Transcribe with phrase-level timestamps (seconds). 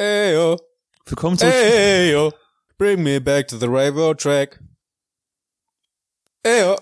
[0.00, 0.56] Ey, yo.
[1.04, 2.32] Willkommen Ey, yo.
[2.78, 4.58] Bring me back to the railroad track.
[6.42, 6.76] Ey, yo.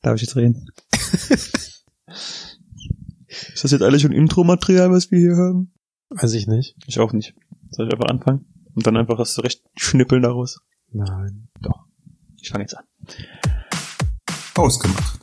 [0.00, 0.70] Darf ich jetzt reden?
[0.88, 1.84] Ist
[3.62, 5.74] das jetzt alles schon Intro-Material, was wir hier haben?
[6.08, 6.76] Weiß ich nicht.
[6.86, 7.34] Ich auch nicht.
[7.68, 8.46] Soll ich einfach anfangen?
[8.74, 10.60] Und dann einfach das recht schnippeln daraus?
[10.92, 11.48] Nein.
[11.60, 11.84] Doch.
[12.40, 12.86] Ich fange jetzt an.
[14.54, 15.20] Ausgemacht.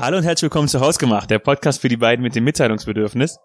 [0.00, 3.38] Hallo und herzlich willkommen zu Hausgemacht, der Podcast für die beiden mit dem Mitteilungsbedürfnis.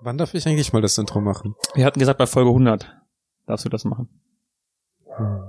[0.00, 1.54] Wann darf ich eigentlich mal das Intro machen?
[1.74, 2.90] Wir hatten gesagt, bei Folge 100
[3.46, 4.08] darfst du das machen.
[5.16, 5.42] Hm.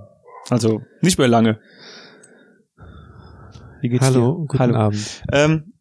[0.50, 1.60] Also, nicht mehr lange.
[3.82, 4.48] Wie geht's Hallo, dir?
[4.48, 4.76] guten Hallo.
[4.76, 5.24] Abend.
[5.32, 5.74] Ähm,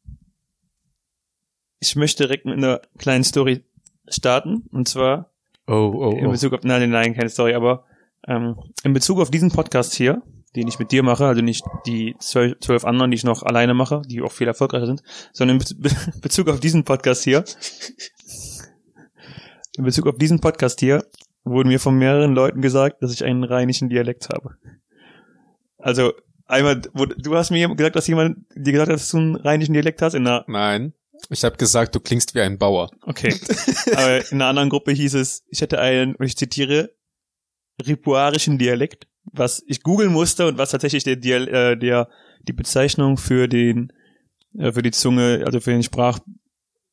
[1.81, 3.65] ich möchte direkt mit einer kleinen Story
[4.09, 4.69] starten.
[4.71, 5.31] Und zwar
[5.67, 6.31] Oh, oh, in oh.
[6.31, 7.85] Bezug auf, nein, nein, keine Story, aber
[8.29, 10.23] ähm, in Bezug auf diesen Podcast hier,
[10.57, 13.75] den ich mit dir mache, also nicht die zwölf, zwölf anderen, die ich noch alleine
[13.75, 15.91] mache, die auch viel erfolgreicher sind, sondern in Be
[16.21, 17.45] Bezug auf diesen Podcast hier,
[19.77, 21.05] in Bezug auf diesen Podcast hier,
[21.45, 24.57] wurden mir von mehreren Leuten gesagt, dass ich einen rheinischen Dialekt habe.
[25.79, 26.15] Also,
[26.47, 30.01] einmal, du hast mir gesagt, dass jemand dir gesagt hat, dass du einen rheinischen Dialekt
[30.03, 30.95] hast, in einer Nein.
[31.31, 32.91] Ich habe gesagt, du klingst wie ein Bauer.
[33.03, 33.35] Okay.
[33.93, 36.95] Aber in einer anderen Gruppe hieß es, ich hätte einen, und ich zitiere,
[37.85, 42.09] ripuarischen Dialekt, was ich googeln musste und was tatsächlich der, Dial äh, der
[42.47, 43.93] die Bezeichnung für den
[44.59, 46.19] äh, für die Zunge, also für den Sprach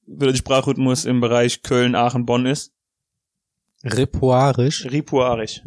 [0.08, 2.74] für den Sprachrhythmus im Bereich Köln, Aachen, Bonn ist.
[3.84, 4.86] Repoirisch.
[4.86, 5.62] Ripuarisch.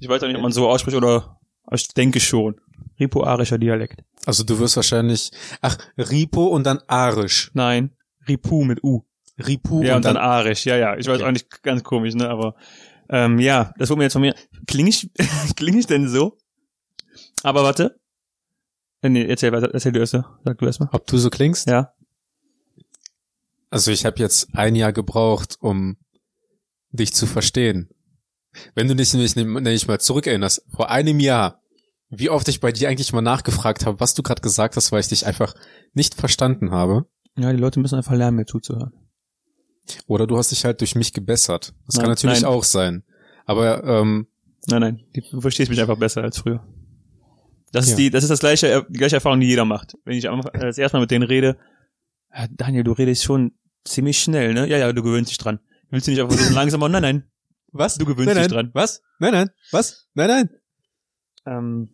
[0.00, 1.40] Ich weiß auch nicht, ob man so ausspricht oder
[1.72, 2.60] ich denke schon.
[3.00, 4.02] Ripuarischer Dialekt.
[4.24, 5.30] Also du wirst wahrscheinlich,
[5.60, 7.50] ach, Ripo und dann Arisch.
[7.54, 7.90] Nein,
[8.28, 9.02] Ripu mit U.
[9.38, 10.96] Ripu Ja, und dann, dann arisch, ja, ja.
[10.96, 11.24] Ich weiß Okay.
[11.28, 12.54] auch nicht, ganz komisch, ne, aber
[13.10, 14.34] ähm, ja, das wurde mir jetzt von mir.
[14.66, 15.10] Kling ich,
[15.56, 16.36] kling ich denn so?
[17.42, 17.98] Aber warte.
[19.02, 20.12] Äh, Nee, erzähl erzähl du erst.
[20.12, 20.88] Sag du erst mal.
[20.92, 21.68] Ob du so klingst?
[21.68, 21.92] Ja.
[23.70, 25.96] Also ich habe jetzt ein Jahr gebraucht, um
[26.90, 27.90] dich zu verstehen.
[28.74, 31.60] Wenn du dich nämlich nicht mal zurückerinnerst, vor einem Jahr,
[32.08, 35.00] wie oft ich bei dir eigentlich mal nachgefragt habe, was du gerade gesagt hast, weil
[35.00, 35.54] ich dich einfach
[35.92, 37.06] nicht verstanden habe.
[37.36, 38.92] Ja, die Leute müssen einfach lernen, mir zuzuhören.
[40.06, 41.74] Oder du hast dich halt durch mich gebessert.
[41.86, 42.50] Das Nein, kann natürlich nein.
[42.50, 43.04] auch sein.
[43.44, 44.26] Aber ähm,
[44.68, 46.66] Nein, nein, du verstehst mich einfach besser als früher.
[47.72, 47.96] Das ist Ja.
[47.98, 49.96] die, das ist das gleiche, die gleiche Erfahrung, die jeder macht.
[50.04, 51.56] Wenn ich äh, das erste Mal mit denen rede,
[52.50, 53.52] Daniel, du redest schon
[53.84, 54.66] ziemlich schnell, ne?
[54.68, 55.60] Ja, ja, du gewöhnst dich dran.
[55.90, 56.88] Willst du nicht einfach so langsamer?
[56.88, 57.30] Nein, nein.
[57.72, 57.96] was?
[57.96, 58.66] Du gewöhnst nein, dich nein.
[58.66, 58.70] dran.
[58.74, 59.02] Was?
[59.20, 59.50] Nein, nein.
[59.70, 60.08] Was?
[60.14, 60.50] Nein, nein.
[61.46, 61.90] Ähm,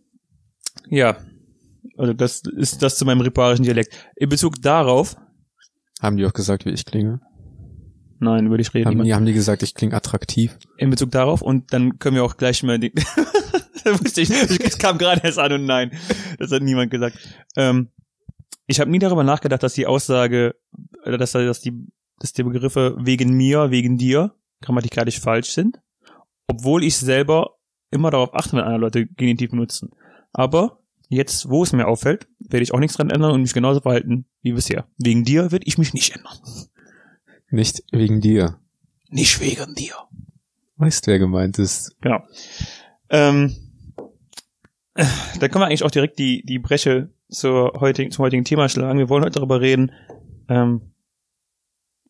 [0.88, 1.18] ja,
[1.98, 3.94] also das ist das zu meinem riparischen Dialekt.
[4.16, 5.16] In Bezug darauf,
[6.00, 7.20] Haben die auch gesagt, wie ich klinge?
[8.22, 8.86] Nein, würde ich reden.
[8.86, 10.56] Haben, die, haben die gesagt, ich klinge attraktiv?
[10.76, 12.92] In Bezug darauf und dann können wir auch gleich mal die,
[13.84, 15.92] das wusste ich, es kam gerade erst an und nein,
[16.38, 17.18] das hat niemand gesagt.
[17.56, 17.88] Ähm,
[18.66, 20.54] ich habe nie darüber nachgedacht, dass die Aussage,
[21.04, 21.72] äh, dass, dass die,
[22.18, 25.80] dass die Begriffe wegen mir, wegen dir grammatikalisch falsch sind,
[26.46, 27.58] obwohl ich selber
[27.90, 29.90] immer darauf achte, wenn andere Leute Genitiv benutzen.
[30.32, 30.78] Aber
[31.08, 34.26] jetzt, wo es mir auffällt, werde ich auch nichts dran ändern und mich genauso verhalten
[34.42, 34.86] wie bisher.
[34.96, 36.38] Wegen dir werde ich mich nicht ändern.
[37.52, 38.58] Nicht wegen dir.
[39.10, 39.94] Nicht wegen dir.
[40.76, 41.94] Weißt, wer gemeint ist.
[42.00, 42.24] Genau.
[43.10, 43.54] Ähm,
[44.94, 45.04] äh,
[45.38, 48.98] da können wir eigentlich auch direkt die, die Breche zur heutigen, zum heutigen Thema schlagen.
[48.98, 49.92] Wir wollen heute darüber reden,
[50.48, 50.94] ähm,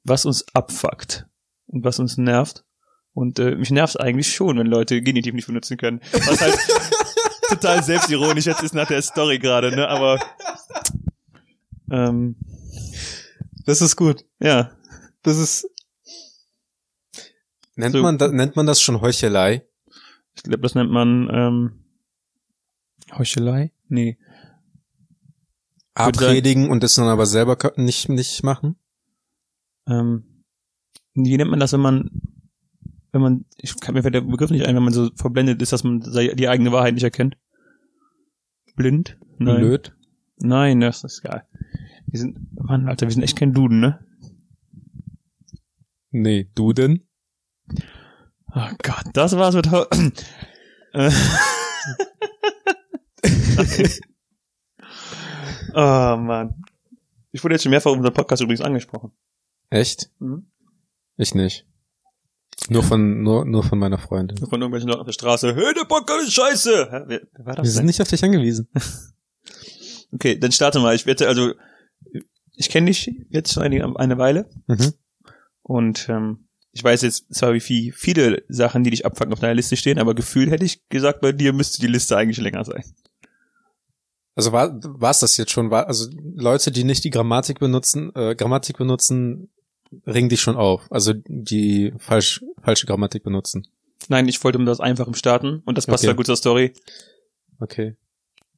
[0.05, 1.27] was uns abfuckt
[1.67, 2.65] und was uns nervt.
[3.13, 6.01] Und äh, mich nervt eigentlich schon, wenn Leute Genitiv nicht benutzen können.
[6.13, 6.57] Was halt
[7.49, 9.89] total selbstironisch jetzt ist nach der Story gerade, ne?
[9.89, 10.21] Aber
[11.91, 12.37] ähm,
[13.67, 14.25] Das ist gut.
[14.41, 14.71] ja,
[15.23, 15.69] Das ist.
[17.77, 18.03] Nennt, So.
[18.03, 19.67] man, da, nennt man das schon Heuchelei?
[20.35, 21.85] ich glaube, das nennt man ähm,
[23.17, 23.73] Heuchelei?
[23.89, 24.19] Nee.
[25.95, 28.77] Abredigen und das dann aber selber nicht, nicht machen?
[29.87, 30.25] ähm,
[31.15, 32.11] wie nennt man das, wenn man,
[33.13, 35.85] wenn man, ich kann mir der Begriff nicht ein, wenn man so verblendet ist, dass
[35.85, 37.37] man die eigene Wahrheit nicht erkennt.
[38.75, 39.19] Blind?
[39.39, 39.59] Nein.
[39.59, 39.95] Blöd.
[40.39, 41.43] Nein, das ist geil.
[42.07, 43.99] Wir sind, Mann, Alter, wir sind echt kein Duden, ne?
[46.13, 47.07] Nee, du denn?
[48.55, 49.67] Oh Gott, das war's mit
[50.95, 51.11] Äh.
[55.75, 56.63] Oh Mann.
[57.31, 59.13] Ich wurde jetzt schon mehrfach auf unserem Podcast übrigens angesprochen.
[59.71, 60.11] Echt?
[60.19, 60.51] Mhm.
[61.17, 61.67] Ich nicht.
[62.69, 64.37] Nur von, nur, nur von meiner Freundin.
[64.37, 65.55] Von irgendwelchen Leuten auf der Straße.
[65.55, 66.89] Hey, der Podcast ist scheiße!
[66.91, 67.71] Hä, wer, wer war das Wir denn?
[67.73, 68.69] sind nicht auf dich angewiesen.
[70.15, 70.95] Okay, dann starte mal.
[70.95, 71.55] Ich wette, also
[72.55, 74.93] ich kenne dich jetzt schon eine, eine Weile Mhm.
[75.63, 79.55] Und ähm, ich weiß jetzt zwar, wie viel, viele Sachen, die dich abfucken, auf deiner
[79.55, 82.83] Liste stehen, aber gefühlt hätte ich gesagt, bei dir müsste die Liste eigentlich länger sein.
[84.35, 85.71] Also war war's das jetzt schon?
[85.71, 89.51] War, also Leute, die nicht die Grammatik benutzen, äh, Grammatik benutzen,
[90.07, 90.91] ringen dich schon auf.
[90.91, 93.67] Also die falsch, falsche Grammatik benutzen.
[94.09, 96.11] Nein, ich wollte mit das Einfachem starten und das passt Okay.
[96.11, 96.73] ja gut zur Story.
[97.61, 97.97] Okay.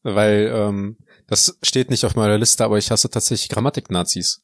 [0.05, 0.97] Weil ähm,
[1.27, 4.43] das steht nicht auf meiner Liste, aber ich hasse tatsächlich Grammatik-Nazis.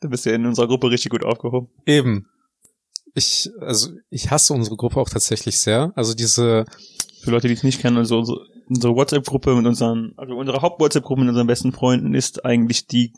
[0.00, 1.68] Du bist ja in unserer Gruppe richtig gut aufgehoben.
[1.86, 2.26] Eben.
[3.14, 5.92] Ich, also ich hasse unsere Gruppe auch tatsächlich sehr.
[5.96, 6.64] Also diese,
[7.22, 11.22] Für Leute, die es nicht kennen, also unsere, unsere WhatsApp-Gruppe mit unseren, also unsere Haupt-WhatsApp-Gruppe
[11.22, 13.12] mit unseren besten Freunden ist eigentlich die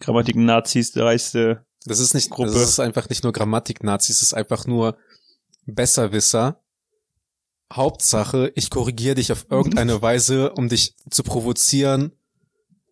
[0.00, 1.64] Grammatik-Nazis, reichste.
[1.84, 2.50] das ist nicht, Gruppe.
[2.50, 4.96] das ist einfach nicht nur Grammatik-Nazis, es ist einfach nur
[5.66, 6.60] Besserwisser.
[7.72, 12.12] Hauptsache, ich korrigiere dich auf irgendeine Weise, um dich zu provozieren.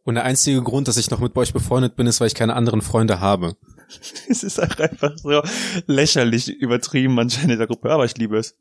[0.07, 2.55] Und der einzige Grund, dass ich noch mit euch befreundet bin, ist, weil ich keine
[2.55, 3.57] anderen Freunde habe.
[4.29, 5.43] Es ist auch einfach so
[5.87, 8.57] lächerlich übertrieben manchmal in dieser Gruppe, aber ich liebe es.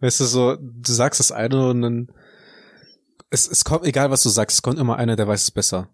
[0.00, 2.08] Weißt du, so, du sagst das eine und dann,
[3.30, 5.88] es, es kommt, egal was du sagst, es kommt immer einer, der weiß es besser.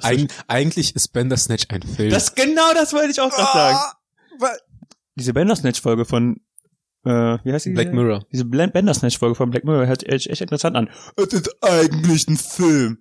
[0.00, 2.10] Eig eigentlich ist Bandersnatch ein Film.
[2.10, 3.78] Das genau das wollte ich auch gerade sagen.
[4.38, 4.56] wa-
[5.16, 6.40] Diese Bandersnatch-Folge von,
[7.04, 7.70] äh, wie heißt die?
[7.70, 8.24] Black Mirror.
[8.32, 10.88] Diese Bandersnatch-Folge von Black Mirror hört echt, echt interessant an.
[11.16, 12.98] Es ist eigentlich ein Film.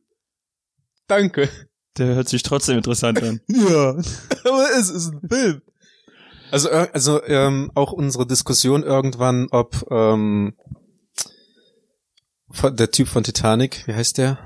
[1.12, 1.50] Danke.
[1.98, 3.42] Der hört sich trotzdem interessant an.
[3.50, 3.90] Ja.
[4.46, 5.62] Aber es ist ein Film.
[6.50, 10.56] Also, ir- also ähm, auch unsere Diskussion irgendwann, ob ähm,
[12.64, 14.40] der Typ von Titanic, wie heißt der?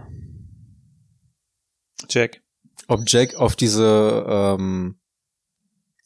[2.10, 2.42] Jack.
[2.88, 5.00] Ob Jack auf diese ähm,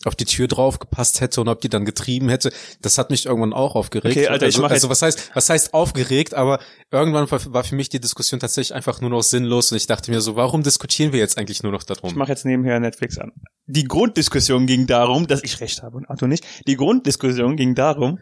[0.06, 2.52] auf die Tür drauf gepasst hätte und ob die dann getrieben hätte,
[2.82, 4.16] das hat mich irgendwann auch aufgeregt.
[4.16, 6.60] Okay, Alter, ich also, mach also was heißt, was heißt aufgeregt, aber
[6.90, 10.22] irgendwann war, für mich die Diskussion tatsächlich einfach nur noch sinnlos und ich dachte mir
[10.22, 12.16] so, warum diskutieren wir jetzt eigentlich nur noch Ich darum?
[12.16, 13.34] mache jetzt nebenher Netflix an.
[13.68, 16.46] Die Grunddiskussion ging darum, dass ich recht habe und Arthur nicht.
[16.66, 18.20] Die Grunddiskussion ging darum,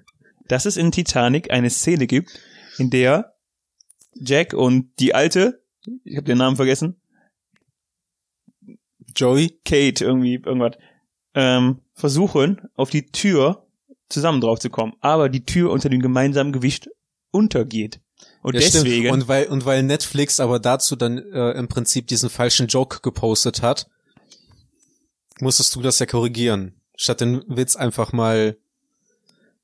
[0.47, 2.31] dass es in Titanic eine Szene gibt,
[2.79, 3.35] in der
[4.15, 5.61] Jack und die alte,
[6.03, 6.99] ich habe den Namen vergessen,
[9.15, 9.59] Joey?
[9.63, 10.77] Kate irgendwie irgendwas,
[11.37, 13.67] ähm, versuchen auf die Tür
[14.09, 16.89] zusammen drauf zu kommen, aber die Tür unter dem gemeinsamen Gewicht
[17.29, 18.01] untergeht.
[18.41, 18.85] Und Ja, stimmt.
[18.85, 23.01] deswegen Und weil, und weil Netflix aber dazu dann äh, im Prinzip diesen falschen Joke
[23.03, 23.87] gepostet hat,
[25.39, 26.73] musstest du das ja korrigieren.
[26.95, 28.57] Statt den Witz einfach mal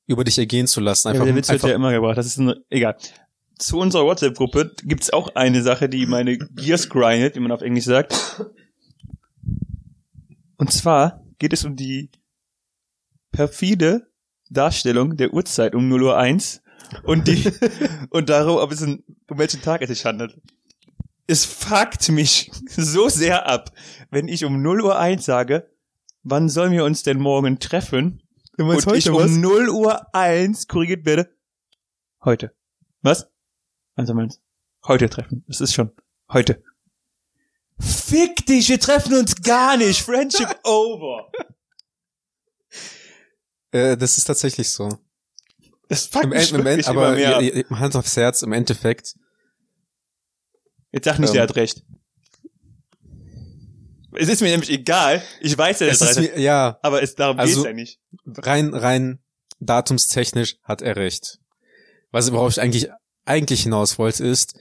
[0.06, 1.08] über dich ergehen zu lassen.
[1.08, 2.16] Ja, Einfach, aber der Witz wird ja immer gebracht.
[2.16, 2.96] Das ist ein, egal.
[3.58, 7.86] Zu unserer WhatsApp-Gruppe gibt's auch eine Sache, die meine Gears grindet, wie man auf Englisch
[7.86, 8.44] sagt.
[10.56, 12.10] Und zwar geht es um die
[13.30, 14.10] perfide
[14.48, 16.62] Darstellung der Uhrzeit um 0 Uhr 1
[17.02, 17.52] und die,
[18.08, 20.40] und darum, ob es ein, um welchen Tag es sich handelt.
[21.26, 23.72] Es fuckt mich so sehr ab,
[24.10, 25.70] wenn ich um 0 Uhr 1 sage,
[26.22, 28.22] wann sollen wir uns denn morgen treffen?
[28.56, 31.28] du und ich um 0 Uhr 1 korrigiert werde.
[32.24, 32.54] Heute.
[33.02, 33.30] Was?
[33.96, 34.40] Also meinst
[34.86, 35.44] Heute treffen.
[35.46, 35.90] Es ist schon
[36.32, 36.64] heute.
[37.80, 40.00] Fick dich, wir treffen uns gar nicht.
[40.02, 41.30] Friendship over.
[43.72, 44.88] Äh, das ist tatsächlich so.
[45.88, 47.66] Das fuckt Im, mich End- im wirklich End, immer aber mehr ja, ab.
[47.70, 49.14] ja, Hand aufs Herz, im Endeffekt.
[50.92, 51.82] Jetzt sag nicht, ähm, der hat recht.
[54.16, 55.22] Es ist mir nämlich egal.
[55.40, 56.38] Ich weiß, er Es hat ist recht.
[56.38, 58.00] ja, Aber es, darum Also- geht's ja nicht.
[58.26, 59.18] rein, rein
[59.58, 61.38] datumstechnisch hat er recht.
[62.12, 62.88] Was worauf ich eigentlich,
[63.24, 64.54] eigentlich hinaus wollte, ist,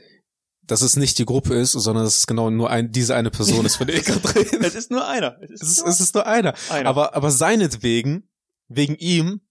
[0.66, 3.66] dass es nicht die Gruppe ist, sondern dass es genau nur ein, diese eine Person
[3.66, 4.60] ist, von der ich gerade rede.
[4.62, 5.38] Es ist nur einer.
[5.42, 6.54] Es ist, Es ist, nur es ist nur einer.
[6.70, 6.90] einer.
[6.90, 8.30] Aber, aber seinetwegen,
[8.68, 9.42] wegen ihm,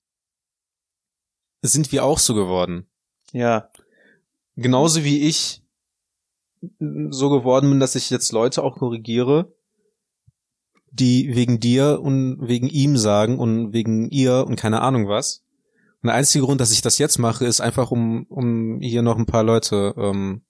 [1.63, 2.87] sind wir auch so geworden.
[3.33, 3.71] ja.
[4.55, 5.63] Genauso wie ich
[6.79, 9.55] so geworden bin, dass ich jetzt Leute auch korrigiere,
[10.91, 15.43] die wegen dir und wegen ihm sagen und wegen ihr und keine Ahnung was.
[16.03, 19.17] Und der einzige Grund, dass ich das jetzt mache, ist einfach, um, um hier noch
[19.17, 20.43] ein paar Leute ähm,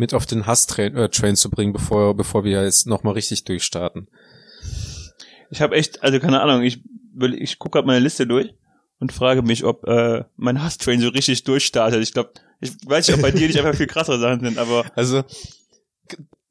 [0.00, 4.08] mit auf den Hass-Train äh, Train zu bringen, bevor, bevor wir jetzt nochmal richtig durchstarten.
[5.50, 6.82] Ich habe echt, also keine Ahnung, ich,
[7.14, 8.52] will- ich gucke gerade meine Liste durch
[8.98, 12.02] und frage mich, ob äh, mein Hasstrain so richtig durchstartet.
[12.02, 14.84] Ich glaube, ich weiß nicht, ob bei dir nicht einfach viel krassere Sachen sind, aber
[14.96, 15.22] Also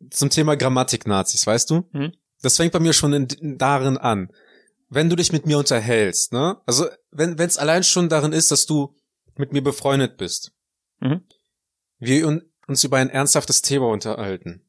[0.09, 1.87] zum Thema Grammatik-Nazis, weißt du?
[1.91, 2.13] Mhm.
[2.41, 4.29] Das fängt bei mir schon in, in darin an.
[4.89, 6.57] Wenn du dich mit mir unterhältst, ne?
[6.65, 8.95] Also wenn es allein schon darin ist, dass du
[9.37, 10.51] mit mir befreundet bist,
[11.01, 11.21] Mhm.
[11.99, 12.27] wir
[12.69, 14.61] uns über ein ernsthaftes Thema unterhalten.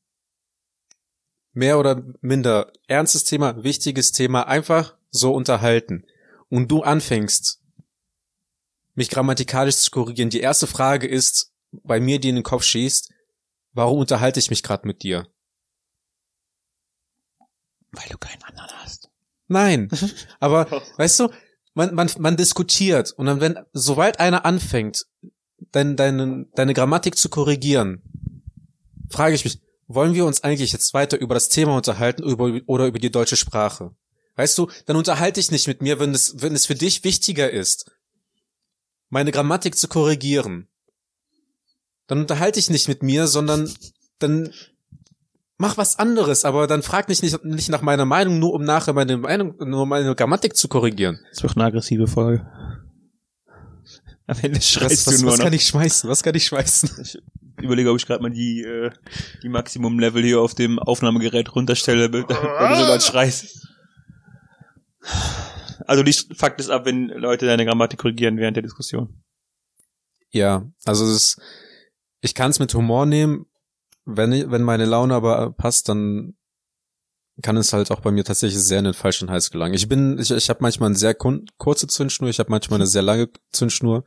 [1.53, 6.07] Mehr oder minder ernstes Thema, wichtiges Thema, einfach so unterhalten.
[6.49, 7.61] Und du anfängst,
[8.95, 10.31] mich grammatikalisch zu korrigieren.
[10.31, 13.13] Die erste Frage ist, bei mir, die in den Kopf schießt,
[13.73, 15.29] warum unterhalte ich mich gerade mit dir?
[17.93, 19.11] weil du keinen anderen hast.
[19.49, 19.89] Nein.
[20.41, 21.29] Aber weißt du,
[21.75, 25.07] man, man, man diskutiert und dann, wenn, sobald einer anfängt,
[25.73, 28.03] dein, deine, deine Grammatik zu korrigieren,
[29.09, 32.87] frage ich mich, wollen wir uns eigentlich jetzt weiter über das Thema unterhalten über, oder
[32.87, 33.91] über die deutsche Sprache?
[34.37, 37.51] Weißt du, dann unterhalte ich nicht mit mir, wenn es, wenn es für dich wichtiger
[37.51, 37.91] ist,
[39.09, 40.69] meine Grammatik zu korrigieren.
[42.07, 43.73] Dann unterhalte ich nicht mit mir, sondern
[44.19, 44.53] dann
[45.59, 48.95] mach was anderes, aber dann frag mich nicht, nicht nach meiner Meinung, nur um nachher
[48.95, 51.21] meine Meinung, nur meine Grammatik zu korrigieren.
[51.31, 52.47] Das wird eine aggressive Folge.
[54.31, 55.45] Am Ende schreist Was, was, du nur was noch.
[55.45, 56.09] kann ich schmeißen?
[56.11, 56.91] Was kann ich schmeißen?
[57.03, 57.19] Ich
[57.65, 58.91] überlege, ob ich gerade mal die, äh,
[59.43, 62.35] die Maximum-Level hier auf dem Aufnahmegerät runterstelle, weil du
[62.81, 63.67] sogar schreist.
[65.87, 69.23] Also die Fakt ist ab, wenn Leute deine Grammatik korrigieren während der Diskussion.
[70.31, 71.41] Ja, also es ist,
[72.21, 73.47] ich kann es mit Humor nehmen,
[74.05, 76.35] wenn, ich- wenn meine Laune aber passt, dann
[77.43, 79.75] kann es halt auch bei mir tatsächlich sehr in den falschen Hals gelangen.
[79.75, 83.03] Ich bin, ich, ich habe manchmal eine sehr kurze Zündschnur, ich habe manchmal eine sehr
[83.03, 84.05] lange Zündschnur.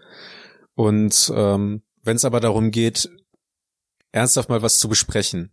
[0.76, 3.10] Und ähm, wenn es aber darum geht,
[4.12, 5.52] ernsthaft mal was zu besprechen,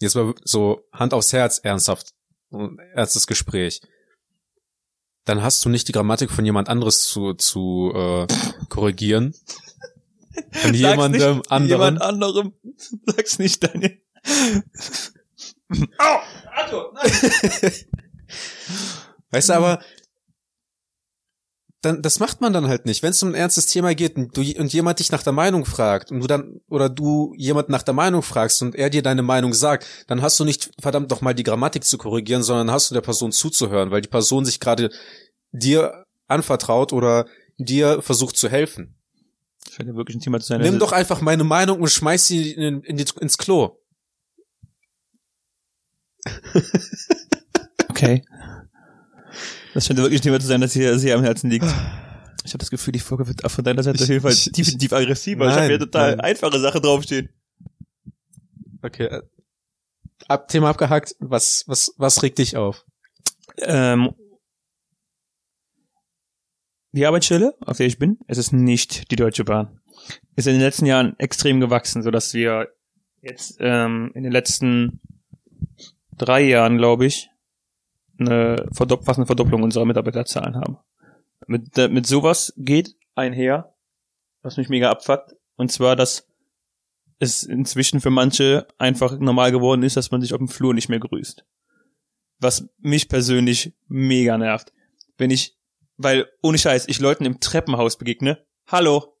[0.00, 2.12] jetzt mal so Hand aufs Herz, ernsthaft,
[2.50, 3.80] ein ernstes Gespräch,
[5.24, 8.26] dann hast du nicht die Grammatik von jemand anderes zu, zu äh,
[8.68, 9.34] korrigieren.
[10.50, 11.68] Von jemandem nicht, anderen.
[11.68, 12.52] Jemand anderem.
[13.06, 14.00] Sag's nicht, Daniel.
[15.98, 16.18] Au!
[16.54, 17.12] Arthur, nein!
[19.30, 19.80] Weißt du, aber
[21.82, 23.02] dann, das macht man dann halt nicht.
[23.02, 25.64] Wenn es um ein ernstes Thema geht und, du, und jemand dich nach der Meinung
[25.64, 29.22] fragt und du dann, oder du jemand nach der Meinung fragst und er dir deine
[29.22, 32.90] Meinung sagt, dann hast du nicht verdammt doch mal die Grammatik zu korrigieren, sondern hast
[32.90, 34.90] du der Person zuzuhören, weil die Person sich gerade
[35.50, 37.26] dir anvertraut oder
[37.58, 38.94] dir versucht zu helfen.
[39.70, 40.60] Scheint ja wirklich ein Thema zu sein.
[40.60, 43.81] Nimm doch einfach meine Meinung und schmeiß sie in, in die, ins Klo.
[47.88, 48.22] Okay.
[49.74, 51.64] Das scheint wirklich ein Thema zu sein, das hier sehr am Herzen liegt.
[52.44, 54.50] Ich habe das Gefühl, die Folge wird von deiner Seite Ich- auf jeden Fall ich-
[54.52, 55.44] definitiv aggressiver.
[55.44, 56.20] ich habe Nein, hier total nein.
[56.20, 57.28] einfache Sache draufstehen.
[58.82, 59.04] Okay.
[59.06, 59.22] äh,
[60.28, 61.14] Ab, Thema abgehakt.
[61.20, 62.84] Was, was, was regt dich auf?
[63.58, 64.10] Ähm,
[66.92, 69.80] die Arbeitsstelle, auf der ich bin, es ist nicht die Deutsche Bahn.
[70.36, 72.68] Ist in den letzten Jahren extrem gewachsen, so dass wir
[73.20, 75.00] jetzt ähm, in den letzten
[76.16, 77.30] drei Jahren, glaube ich,
[78.18, 80.78] eine verdopp fast eine Verdopplung unserer Mitarbeiterzahlen haben.
[81.46, 83.74] Mit, äh, mit sowas geht einher,
[84.42, 86.28] was mich mega abfuckt, und zwar, dass
[87.18, 90.88] es inzwischen für manche einfach normal geworden ist, dass man sich auf dem Flur nicht
[90.88, 91.44] mehr grüßt
[92.42, 94.72] was mich persönlich mega nervt.
[95.16, 95.56] Wenn ich,
[95.96, 98.44] weil, ohne Scheiß, ich Leuten im Treppenhaus begegne.
[98.66, 99.16] Hallo.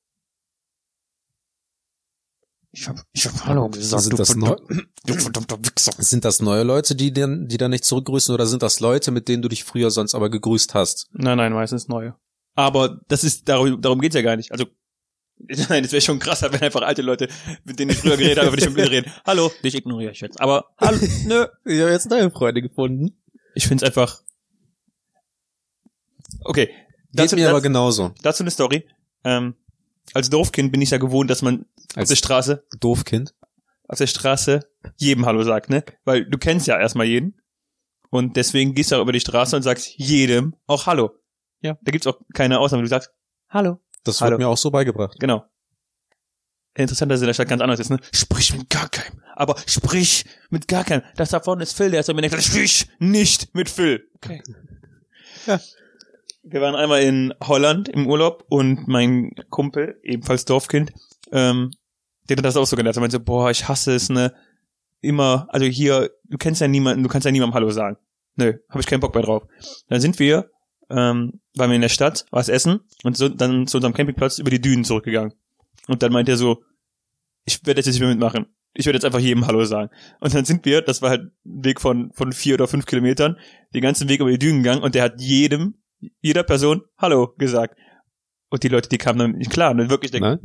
[2.74, 4.62] Ich hab, ich hab Hallo gesagt, Sind du, das, verdammt-
[5.06, 5.92] du verdammter Wichser.
[5.98, 9.28] sind das neue Leute, die dann, die dann nicht zurückgrüßen oder sind das Leute, mit
[9.28, 11.08] denen du dich früher sonst aber gegrüßt hast?
[11.12, 12.14] Nein, nein, meistens neue.
[12.54, 14.52] Aber das ist, darum, darum geht's ja gar nicht.
[14.52, 14.64] Also,
[15.68, 17.28] nein, das wäre schon krasser, wenn einfach alte Leute,
[17.64, 19.12] mit denen ich früher geredet habe, nicht mit mir reden.
[19.26, 20.40] Hallo, dich ignoriere ich jetzt.
[20.40, 23.22] Aber, hallo, nö, Ich habe jetzt neue Freunde gefunden.
[23.54, 24.22] ich find's einfach,
[26.44, 26.66] okay.
[26.66, 26.76] Geht
[27.26, 28.14] Dazu- mir aber dazu- genauso.
[28.22, 28.88] Dazu eine Story.
[29.24, 29.56] Ähm,
[30.14, 33.34] als Dorfkind bin ich ja gewohnt, dass man auf Als der Straße, Doofkind.
[33.88, 34.60] auf der Straße
[34.96, 35.84] jedem Hallo sagt, ne?
[36.04, 37.40] Weil du kennst ja erstmal jeden.
[38.10, 41.12] Und deswegen gehst du auch über die Straße und sagst jedem auch Hallo.
[41.60, 41.78] Ja.
[41.82, 42.82] Da gibt's auch keine Ausnahme.
[42.82, 43.10] Du sagst
[43.48, 43.80] Hallo.
[44.04, 44.32] Das Hallo.
[44.32, 45.16] wird mir auch so beigebracht.
[45.20, 45.44] Genau.
[46.74, 47.98] Interessant, dass es in der Stadt ganz anders ist, ne?
[48.14, 49.20] Sprich mit gar keinem.
[49.34, 51.02] Aber sprich mit gar keinem.
[51.16, 54.08] Das da vorne ist Phil, der ist mir denkt, sprich nicht mit Phil.
[54.16, 54.42] Okay.
[55.46, 55.60] Ja.
[56.42, 60.92] Wir waren einmal in Holland im Urlaub und mein Kumpel, ebenfalls Dorfkind,
[61.30, 61.70] ähm,
[62.28, 62.96] der hat das auch so gelernt.
[62.96, 64.34] Er meinte so, boah, ich hasse es, ne?
[65.00, 67.96] Immer, also hier, du kennst ja niemanden, du kannst ja niemandem Hallo sagen.
[68.36, 69.44] Nö, habe ich keinen Bock mehr drauf.
[69.88, 70.50] Dann sind wir,
[70.90, 74.50] ähm, waren wir in der Stadt, was essen und so, dann zu unserem Campingplatz über
[74.50, 75.34] die Dünen zurückgegangen.
[75.88, 76.62] Und dann meint er so,
[77.44, 78.46] ich werde jetzt nicht mehr mitmachen.
[78.74, 79.90] Ich werde jetzt einfach jedem Hallo sagen.
[80.20, 83.38] Und dann sind wir, das war halt ein Weg von, von vier oder fünf Kilometern,
[83.74, 85.74] den ganzen Weg über die Dünen gegangen und der hat jedem,
[86.20, 87.78] jeder Person Hallo gesagt.
[88.50, 89.70] Und die Leute, die kamen dann nicht klar.
[89.70, 90.40] Und dann wirklich der, Ne?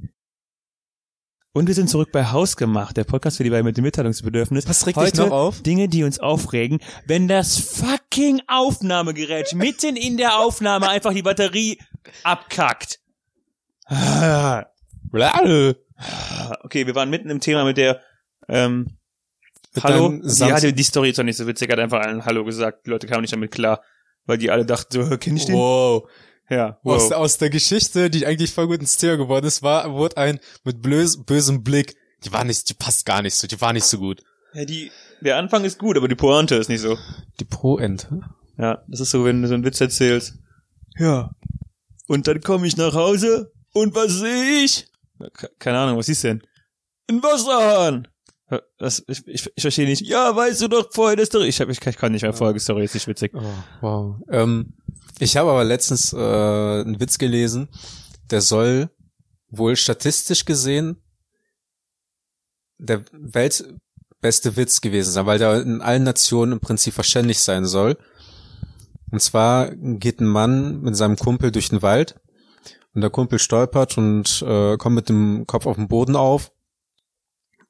[1.54, 4.70] Und wir sind zurück bei Hausgemacht, der Podcast für die beiden mit dem Mitteilungsbedürfnis.
[4.70, 5.62] Was regt Heute dich noch auf?
[5.64, 11.80] Dinge, die uns aufregen, wenn das fucking Aufnahmegerät mitten in der Aufnahme einfach die Batterie
[12.24, 13.00] abkackt.
[16.62, 18.02] Okay, wir waren mitten im Thema mit der
[18.50, 18.98] ähm,
[19.74, 20.20] Mit Hallo.
[20.22, 22.86] Samst- hatte die Story jetzt noch nicht so witzig, hat einfach allen Hallo gesagt.
[22.86, 23.82] Die Leute kamen nicht damit klar,
[24.27, 25.55] weil die alle dachten so, kenn ich den?
[25.55, 26.07] Wow.
[26.50, 27.07] Ja, Aus, wow.
[27.10, 30.39] der- aus der Geschichte, die eigentlich voll gut ins Thema geworden ist, war, wurde ein
[30.63, 31.96] mit blös, bösem Blick.
[32.24, 34.24] Die war nicht, die passt gar nicht so, die war nicht so gut.
[34.53, 34.91] ja, die,
[35.22, 36.98] der Anfang ist gut, aber die Pointe ist nicht so.
[37.39, 38.22] Die Pro-Ente.
[38.57, 40.36] Ja, das ist so, wenn du so einen Witz erzählst.
[40.98, 41.31] Ja.
[42.07, 44.88] Und dann komme ich nach Hause und was sehe ich?
[45.34, 46.41] Ke- Keine Ahnung, was ist denn?
[47.10, 48.07] Ein Wasserhahn.
[48.77, 50.06] Das, ich, ich, ich verstehe nicht.
[50.06, 51.48] Ja, weißt du doch Folge Story.
[51.48, 53.34] Ich, hab, ich, ich kann nicht mehr Folge Story, ist nicht witzig.
[53.36, 53.42] Oh,
[53.82, 54.16] wow.
[54.32, 54.74] Ähm,
[55.20, 57.68] ich habe aber letztens äh, einen Witz gelesen,
[58.32, 58.89] der soll
[59.50, 61.01] wohl statistisch gesehen
[62.77, 67.98] der weltbeste Witz gewesen sein, weil der in allen Nationen im Prinzip verständlich sein soll.
[69.12, 72.20] Und zwar geht ein Mann mit seinem Kumpel durch den Wald
[72.94, 76.51] und der Kumpel stolpert und äh, kommt mit dem Kopf auf den Boden auf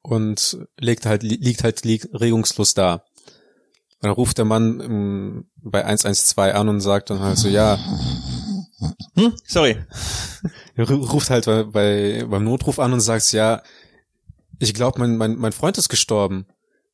[0.02, 3.04] und legt halt, liegt halt regungslos da.
[4.00, 7.78] Und dann ruft der Mann im, bei 112 an und sagt dann halt so, ja.
[9.14, 9.34] Hm?
[9.44, 9.76] Sorry.
[10.76, 13.62] Er ruft halt bei, bei, beim Notruf an und sagt, ja,
[14.60, 16.46] ich glaube, mein, mein, mein Freund ist gestorben.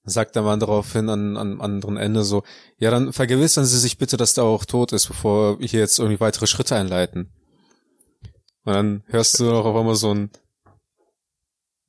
[0.04, 2.42] Sagt der Mann daraufhin an, an anderen Ende so,
[2.78, 5.98] ja, dann vergewissern Sie sich bitte, dass der auch tot ist, bevor wir hier jetzt
[5.98, 7.30] irgendwie weitere Schritte einleiten.
[8.64, 10.30] Und dann hörst du auch auf einmal so ein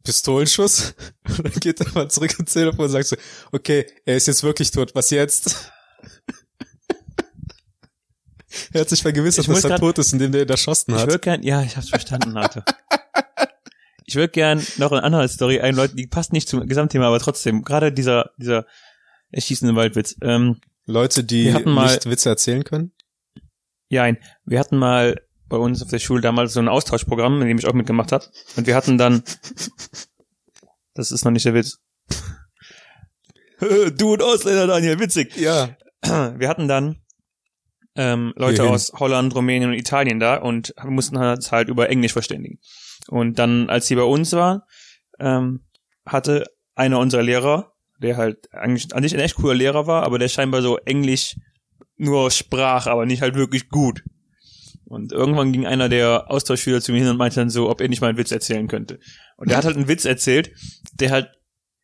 [0.06, 0.96] Pistolenschuss.
[1.28, 3.18] Und dann geht er mal zurück ins Telefon und sagt so,
[3.52, 5.72] okay, er ist jetzt wirklich tot, was jetzt?
[8.72, 11.02] er hat sich vergewissert, dass er grad, tot ist, indem der ihn erschossen hat.
[11.02, 12.64] Ich würde gern, ja, ich hab's verstanden, Alter.
[14.06, 17.64] ich würde gern noch eine andere Story einläuten, die passt nicht zum Gesamtthema, aber trotzdem,
[17.64, 18.66] gerade dieser, dieser
[19.32, 20.16] erschießende Waldwitz.
[20.22, 22.92] Ähm, Leute, die mal, nicht Witze erzählen können?
[23.90, 24.12] Ja,
[24.46, 25.16] wir hatten mal
[25.56, 28.26] bei uns auf der Schule damals so ein Austauschprogramm, in dem ich auch mitgemacht habe.
[28.58, 29.24] Und wir hatten dann,
[30.94, 31.80] das ist noch nicht der Witz.
[33.98, 35.38] du und Ausländer, Daniel, witzig.
[35.38, 35.70] Ja.
[36.02, 36.98] Wir hatten dann
[37.96, 38.74] ähm, Leute Hierhin.
[38.74, 42.60] aus Holland, Rumänien und Italien da und mussten uns halt über Englisch verständigen.
[43.08, 44.68] Und dann, als sie bei uns war,
[45.20, 45.66] ähm,
[46.06, 46.46] hatte
[46.76, 50.28] einer unserer Lehrer, der halt eigentlich an sich ein echt cooler Lehrer war, aber der
[50.28, 51.38] scheinbar so Englisch
[51.96, 54.04] nur sprach, aber nicht halt wirklich gut.
[54.88, 57.88] Und irgendwann ging einer der Austauschschüler zu mir hin und meinte dann so, ob er
[57.88, 59.00] nicht mal einen Witz erzählen könnte.
[59.38, 60.52] Und der hat halt einen Witz erzählt,
[60.94, 61.30] der halt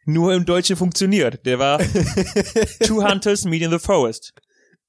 [0.06, 1.46] nur im Deutschen funktioniert.
[1.46, 1.80] Der war
[2.84, 4.34] Two Hunters meet in the forest.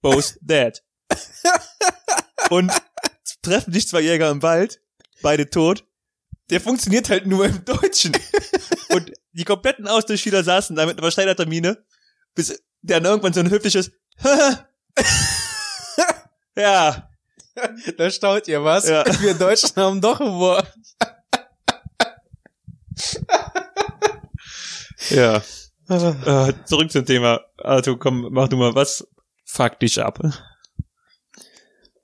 [0.00, 0.82] Both dead.
[2.50, 2.72] Und
[3.42, 4.80] treffen sich zwei Jäger im Wald,
[5.22, 5.84] beide tot.
[6.50, 8.12] Der funktioniert halt nur im Deutschen.
[8.90, 11.84] Und die kompletten Austauschschüler saßen da mit einer versteinerter Miene,
[12.34, 13.90] bis der dann irgendwann so ein höfliches
[16.56, 17.08] Ja,
[17.98, 18.88] da staut ihr was.
[18.88, 19.04] Ja.
[19.20, 20.66] Wir Deutschen haben doch Humor.
[25.10, 25.42] ja.
[25.88, 27.40] Äh, zurück zum Thema.
[27.58, 29.06] Arthur, komm, mach du mal, was
[29.44, 30.20] fuck dich ab?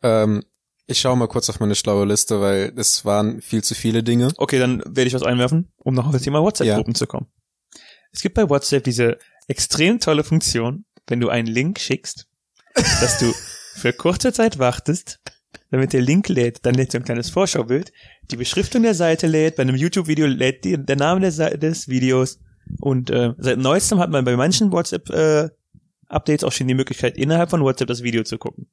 [0.03, 0.45] Ähm,
[0.87, 4.31] ich schaue mal kurz auf meine schlaue Liste, weil es waren viel zu viele Dinge.
[4.37, 6.99] Okay, dann werde ich was einwerfen, um noch auf das Thema WhatsApp-Gruppen ja.
[6.99, 7.27] zu kommen.
[8.13, 12.27] Es gibt bei WhatsApp diese extrem tolle Funktion, wenn du einen Link schickst,
[12.75, 13.33] dass du
[13.75, 15.21] für kurze Zeit wartest,
[15.71, 17.93] damit der Link lädt, dann lädt so ein kleines Vorschaubild,
[18.31, 22.39] die Beschriftung der Seite lädt, bei einem YouTube-Video lädt die, der Name des, des Videos
[22.81, 27.51] und äh, seit neuestem hat man bei manchen WhatsApp-Updates äh, auch schon die Möglichkeit, innerhalb
[27.51, 28.69] von WhatsApp das Video zu gucken.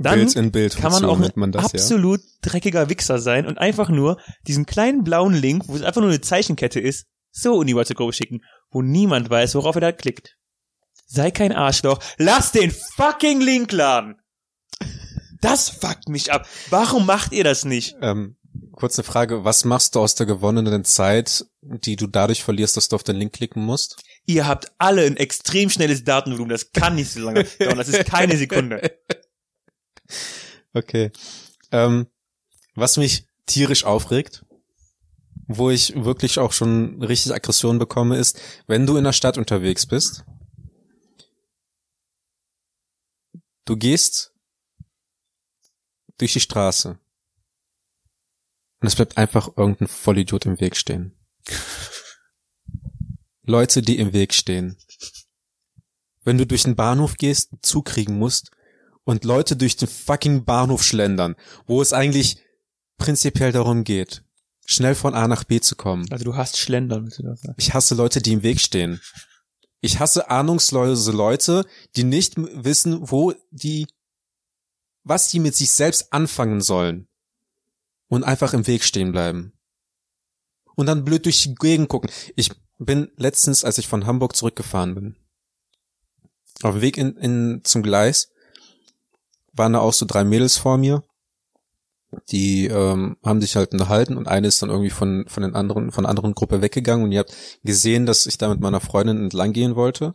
[0.00, 2.26] Dann Bild in Bild kann man auch ein man das, absolut ja.
[2.42, 6.20] dreckiger Wichser sein und einfach nur diesen kleinen blauen Link, wo es einfach nur eine
[6.20, 10.36] Zeichenkette ist, so in die WhatsApp-Gruppe schicken, wo niemand weiß, worauf er da klickt.
[11.06, 14.16] Sei kein Arschloch, lass den fucking Link laden!
[15.40, 16.48] Das fuckt mich ab.
[16.70, 17.96] Warum macht ihr das nicht?
[18.00, 18.36] Ähm,
[18.72, 22.96] kurze Frage, was machst du aus der gewonnenen Zeit, die du dadurch verlierst, dass du
[22.96, 24.02] auf den Link klicken musst?
[24.26, 28.04] Ihr habt alle ein extrem schnelles Datenvolumen, das kann nicht so lange dauern, das ist
[28.06, 28.98] keine Sekunde.
[30.74, 31.10] Okay.
[31.72, 32.06] Ähm,
[32.74, 34.44] was mich tierisch aufregt,
[35.46, 39.86] wo ich wirklich auch schon richtig Aggression bekomme, ist, wenn du in der Stadt unterwegs
[39.86, 40.24] bist,
[43.64, 44.32] du gehst
[46.18, 46.98] durch die Straße.
[48.80, 51.16] Und es bleibt einfach irgendein Vollidiot im Weg stehen.
[53.42, 54.76] Leute, die im Weg stehen.
[56.22, 58.50] Wenn du durch den Bahnhof gehst, einen Zug kriegen musst
[59.04, 61.34] und Leute durch den fucking Bahnhof schlendern,
[61.66, 62.38] wo es eigentlich
[62.98, 64.22] prinzipiell darum geht,
[64.66, 66.06] schnell von A nach B zu kommen.
[66.12, 67.54] Also du hast Schlendern, willst du das sagen?
[67.56, 69.00] Ich hasse Leute, die im Weg stehen.
[69.80, 71.64] Ich hasse ahnungslose Leute,
[71.96, 73.86] die nicht wissen, wo die
[75.04, 77.08] was die mit sich selbst anfangen sollen
[78.08, 79.52] und einfach im Weg stehen bleiben.
[80.74, 82.10] Und dann blöd durch die Gegend gucken.
[82.36, 85.16] Ich bin letztens, als ich von Hamburg zurückgefahren bin,
[86.62, 88.30] auf dem Weg in, in, zum Gleis,
[89.52, 91.02] waren da auch so drei Mädels vor mir,
[92.30, 95.92] die ähm, haben sich halt unterhalten und eine ist dann irgendwie von von den anderen
[95.92, 97.34] von der anderen Gruppe weggegangen und ihr habt
[97.64, 100.12] gesehen, dass ich da mit meiner Freundin entlang gehen wollte.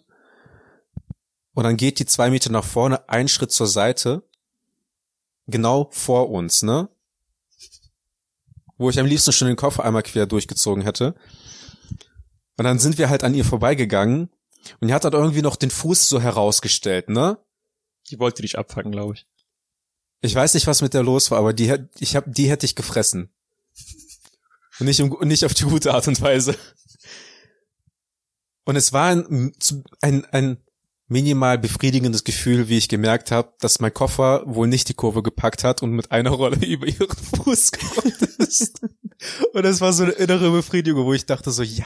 [1.53, 4.23] Und dann geht die zwei Meter nach vorne, einen Schritt zur Seite
[5.47, 6.89] genau vor uns, ne?
[8.77, 11.15] Wo ich am liebsten schon den Kopf einmal quer durchgezogen hätte.
[12.57, 14.29] Und dann sind wir halt an ihr vorbeigegangen
[14.79, 17.37] und die hat dann irgendwie noch den Fuß so herausgestellt, ne?
[18.09, 19.27] Die wollte dich abfangen, glaube ich.
[20.21, 22.75] Ich weiß nicht, was mit der los war, aber die, ich hab, die hätte ich
[22.75, 23.33] gefressen.
[24.79, 26.57] Und nicht, um- und nicht auf die gute Art und Weise.
[28.65, 29.53] Und es war ein,
[30.01, 30.63] ein, ein
[31.07, 35.63] minimal befriedigendes Gefühl, wie ich gemerkt habe, dass mein Koffer wohl nicht die Kurve gepackt
[35.63, 38.81] hat und mit einer Rolle über ihren Fuß gerollt ist.
[39.53, 41.85] Und es war so eine innere Befriedigung, wo ich dachte so, ja,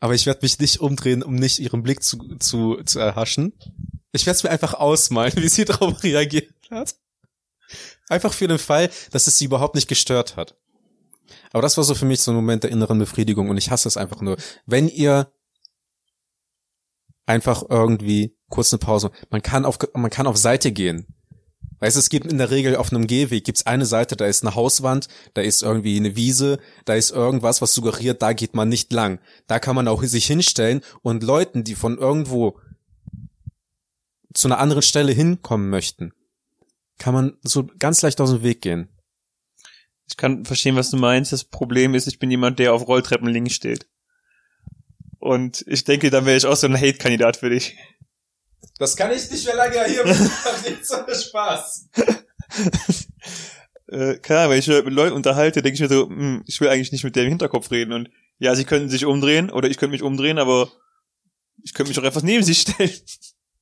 [0.00, 3.52] aber ich werde mich nicht umdrehen, um nicht ihren Blick zu, zu, zu erhaschen.
[4.12, 6.96] Ich werde es mir einfach ausmalen, wie sie darauf reagiert hat.
[8.08, 10.56] Einfach für den Fall, dass es sie überhaupt nicht gestört hat.
[11.52, 13.88] Aber das war so für mich so ein Moment der inneren Befriedigung und ich hasse
[13.88, 14.36] es einfach nur.
[14.66, 15.32] Wenn ihr
[17.26, 21.06] einfach irgendwie kurz eine Pause, man kann auf, man kann auf Seite gehen.
[21.80, 24.44] Weißt du, es gibt in der Regel auf einem Gehweg gibt's eine Seite, da ist
[24.44, 28.68] eine Hauswand, da ist irgendwie eine Wiese, da ist irgendwas, was suggeriert, da geht man
[28.68, 29.18] nicht lang.
[29.48, 32.56] Da kann man auch sich hinstellen und Leuten, die von irgendwo
[34.32, 36.12] zu einer anderen Stelle hinkommen möchten,
[36.98, 38.88] kann man so ganz leicht aus dem Weg gehen.
[40.08, 41.32] Ich kann verstehen, was du meinst.
[41.32, 43.88] Das Problem ist, ich bin jemand, der auf Rolltreppen links steht.
[45.22, 47.76] Und ich denke, dann wäre ich auch so ein Hate-Kandidat für dich.
[48.80, 51.88] Das kann ich nicht mehr lange hier macht jetzt so Spaß.
[53.88, 56.68] Äh, klar, wenn ich mich mit Leuten unterhalte, denke ich mir so, hm, ich will
[56.68, 57.92] eigentlich nicht mit der im Hinterkopf reden.
[57.92, 58.08] Und
[58.38, 60.72] ja, sie könnten sich umdrehen oder ich könnte mich umdrehen, aber
[61.62, 62.90] ich könnte mich auch etwas neben sie stellen.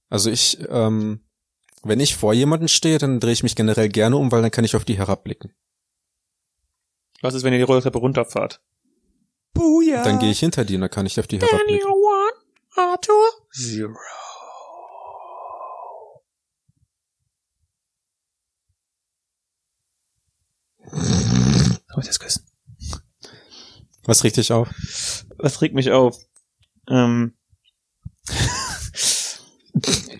[0.08, 1.24] Also ich, ähm,
[1.82, 4.64] wenn ich vor jemanden stehe, dann drehe ich mich generell gerne um, weil dann kann
[4.64, 5.52] ich auf die herabblicken.
[7.22, 8.60] Was ist, wenn ihr die Rolltreppe runterfahrt?
[9.52, 10.02] Booyah!
[10.04, 11.88] Dann gehe ich hinter dir und dann kann ich auf die herabblicken.
[11.88, 12.32] one,
[12.76, 13.28] Arthur?
[13.52, 13.96] Zero.
[20.92, 22.46] Soll ich das küssen?
[24.04, 24.68] Was regt dich auf?
[25.36, 26.16] Was regt mich auf?
[26.88, 27.36] Ähm,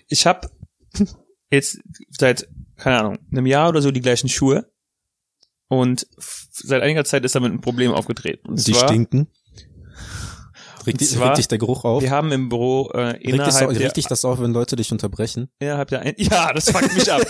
[0.07, 0.49] ich habe
[1.49, 4.71] jetzt seit, keine Ahnung, einem Jahr oder so die gleichen Schuhe
[5.67, 6.07] und
[6.63, 8.49] seit einiger Zeit ist damit ein Problem aufgetreten.
[8.49, 9.27] Und Die zwar, stinken.
[10.85, 12.01] Regt, zwar- regt dich der Geruch auf?
[12.01, 14.91] Wir haben im Büro äh, Regt, innerhalb, regt der, dich das auf, wenn Leute dich
[14.91, 15.49] unterbrechen?
[15.59, 17.21] innerhalb der ein ja, das fuckt mich ab.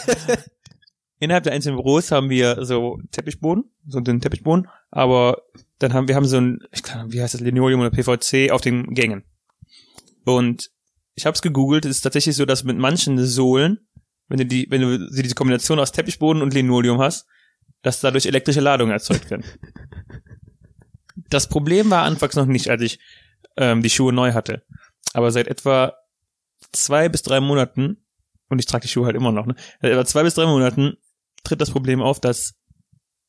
[1.20, 5.42] innerhalb der einzelnen Büros haben wir so Teppichboden, so einen Teppichboden, aber
[5.80, 8.62] dann haben wir haben so ein, ich kann, wie heißt das, Linoleum oder PVC auf
[8.62, 9.24] den Gängen.
[10.26, 10.72] Und
[11.16, 13.80] ich habe es gegoogelt, es ist tatsächlich so, dass mit manchen Sohlen,
[14.30, 17.26] wenn du die, wenn du diese Kombination aus Teppichboden und Linoleum hast,
[17.82, 19.46] dass dadurch elektrische Ladungen erzeugt werden.
[21.30, 23.00] Das Problem war anfangs noch nicht, als ich
[23.56, 24.64] ähm, die Schuhe neu hatte.
[25.14, 25.94] Aber seit etwa
[26.74, 28.04] zwei bis drei Monaten,
[28.50, 29.56] und ich trage die Schuhe halt immer noch, ne?
[29.82, 30.98] Seit etwa zwei bis drei Monaten
[31.44, 32.56] tritt das Problem auf, dass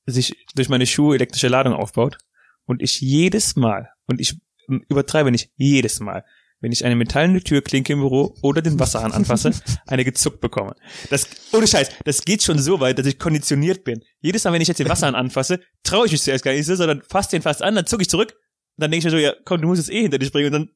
[0.06, 2.18] sich durch meine Schuhe elektrische Ladung aufbaut
[2.64, 6.24] und ich jedes Mal, und ich übertreibe nicht, jedes Mal,
[6.62, 9.50] wenn ich eine metallene Türklinke im Büro oder den Wasserhahn anfasse,
[9.86, 10.74] eine gezuckt bekomme.
[11.10, 14.02] Das, ohne Scheiß, das geht schon so weit, dass ich konditioniert bin.
[14.20, 16.76] Jedes Mal, wenn ich jetzt den Wasserhahn anfasse, traue ich mich zuerst gar nicht so,
[16.76, 19.22] sondern fasse den fast an, dann zucke ich zurück, und dann denke ich mir so,
[19.22, 20.70] ja, komm, du musst es eh hinter dich bringen, und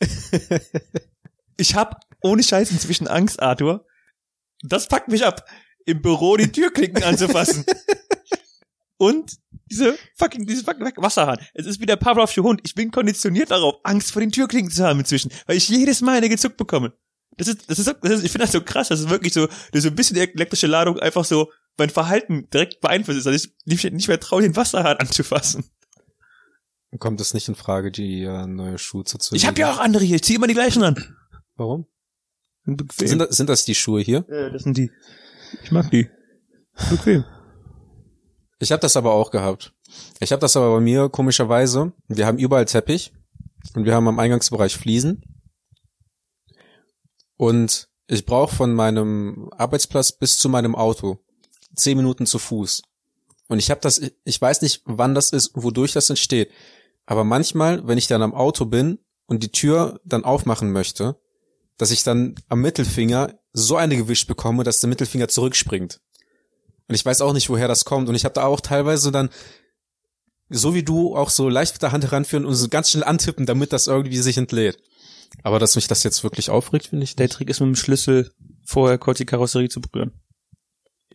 [0.00, 0.08] dann,
[1.56, 3.86] ich hab ohne Scheiß inzwischen Angst, Arthur.
[4.62, 5.48] Das packt mich ab,
[5.86, 7.64] im Büro die Türklinken anzufassen.
[8.98, 9.36] Und
[9.70, 11.38] diese fucking, diese fucking Wasserhahn.
[11.54, 12.60] Es ist wie der Pavlovsche Hund.
[12.64, 16.16] Ich bin konditioniert darauf, Angst vor den Türklinken zu haben inzwischen, weil ich jedes Mal
[16.16, 16.92] eine gezuckt bekomme.
[17.36, 19.46] Das ist, das ist, das ist ich finde das so krass, das ist wirklich so,
[19.72, 23.34] dass so ein bisschen die elektrische Ladung einfach so mein Verhalten direkt beeinflusst ist, dass
[23.34, 25.64] ich nicht, nicht mehr traue, den Wasserhahn anzufassen.
[26.98, 29.36] Kommt es nicht in Frage, die äh, neue Schuhe zu ziehen?
[29.36, 31.14] Ich habe ja auch andere hier, ich zieh immer die gleichen an.
[31.56, 31.86] Warum?
[32.64, 32.90] Sind.
[32.92, 34.26] Sind das, sind das die Schuhe hier?
[34.30, 34.90] Äh, das sind die.
[35.62, 36.08] Ich mag die.
[36.90, 37.24] Bequem.
[38.58, 39.72] Ich habe das aber auch gehabt.
[40.20, 41.92] Ich habe das aber bei mir komischerweise.
[42.08, 43.12] Wir haben überall Teppich
[43.74, 45.22] und wir haben am Eingangsbereich Fliesen.
[47.36, 51.18] Und ich brauche von meinem Arbeitsplatz bis zu meinem Auto
[51.74, 52.82] zehn Minuten zu Fuß.
[53.48, 56.50] Und ich habe das, ich weiß nicht, wann das ist, wodurch das entsteht.
[57.04, 61.20] Aber manchmal, wenn ich dann am Auto bin und die Tür dann aufmachen möchte,
[61.76, 66.00] dass ich dann am Mittelfinger so eine gewischt bekomme, dass der Mittelfinger zurückspringt.
[66.88, 68.08] Und ich weiß auch nicht, woher das kommt.
[68.08, 69.30] Und ich habe da auch teilweise dann,
[70.48, 73.46] so wie du, auch so leicht mit der Hand heranführen und so ganz schnell antippen,
[73.46, 74.78] damit das irgendwie sich entlädt.
[75.42, 77.34] Aber dass mich das jetzt wirklich aufregt, finde ich Der nicht.
[77.34, 78.30] Trick ist mit dem Schlüssel
[78.64, 80.12] vorher kurz die Karosserie zu berühren.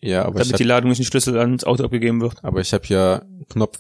[0.02, 2.44] Ja, aber ich damit die hab, Ladung durch den Schlüssel ans Auto abgegeben wird.
[2.44, 3.80] aber ich habe ja Knopf.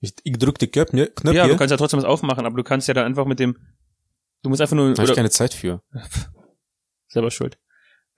[0.00, 2.64] Ich, ich drück die Knöpfe, Knöpfe Ja, du kannst ja trotzdem was aufmachen, aber du
[2.64, 3.58] kannst ja dann einfach mit dem,
[4.42, 5.82] du musst einfach nur, Da habe ich keine Zeit für.
[7.08, 7.58] selber schuld.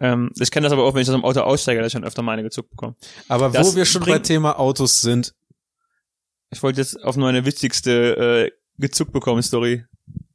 [0.02, 2.02] Ähm, ich kenne das aber auch, wenn ich aus dem Auto aussteige, dass ich dann
[2.04, 2.96] öfter mal eine gezuckt bekomme.
[3.28, 5.32] Aber Das wo wir schon bei Thema Autos sind,
[6.50, 9.84] Ich wollte jetzt auf meine witzigste äh, gezuckt bekommen Story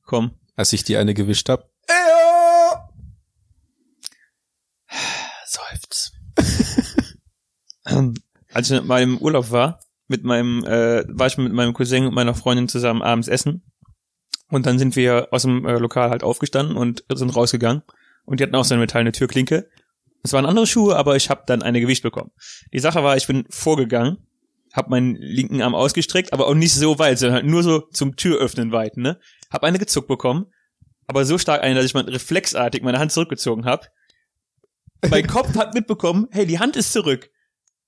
[0.05, 0.31] Komm.
[0.55, 1.69] als ich dir eine gewischt hab.
[5.45, 6.13] Seufz.
[8.53, 12.15] Als ich mit meinem Urlaub war, mit meinem, äh, war ich mit meinem Cousin und
[12.15, 13.63] meiner Freundin zusammen abends essen.
[14.49, 17.83] Und dann sind wir aus dem äh, Lokal halt aufgestanden und sind rausgegangen.
[18.27, 19.69] Und die hatten auch so eine metallene Türklinke.
[20.21, 22.31] Es waren andere Schuhe, aber ich habe dann eine Gewicht bekommen.
[22.73, 24.17] Die Sache war, ich bin vorgegangen,
[24.73, 28.17] habe meinen linken Arm ausgestreckt, aber auch nicht so weit, sondern halt nur so zum
[28.17, 29.17] Türöffnen weit, ne?
[29.49, 30.47] Hab eine gezuckt bekommen,
[31.07, 33.87] aber so stark eine, dass ich mal reflexartig meine Hand zurückgezogen habe.
[35.09, 37.29] Mein Kopf hat mitbekommen, hey, die Hand ist zurück.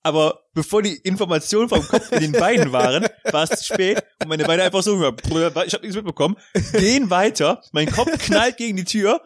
[0.02, 4.28] Aber bevor die Informationen vom Kopf in den Beinen waren, war es zu spät und
[4.28, 6.36] meine Beine einfach so, ich habe nichts mitbekommen,
[6.72, 9.20] gehen weiter, mein Kopf knallt gegen die Tür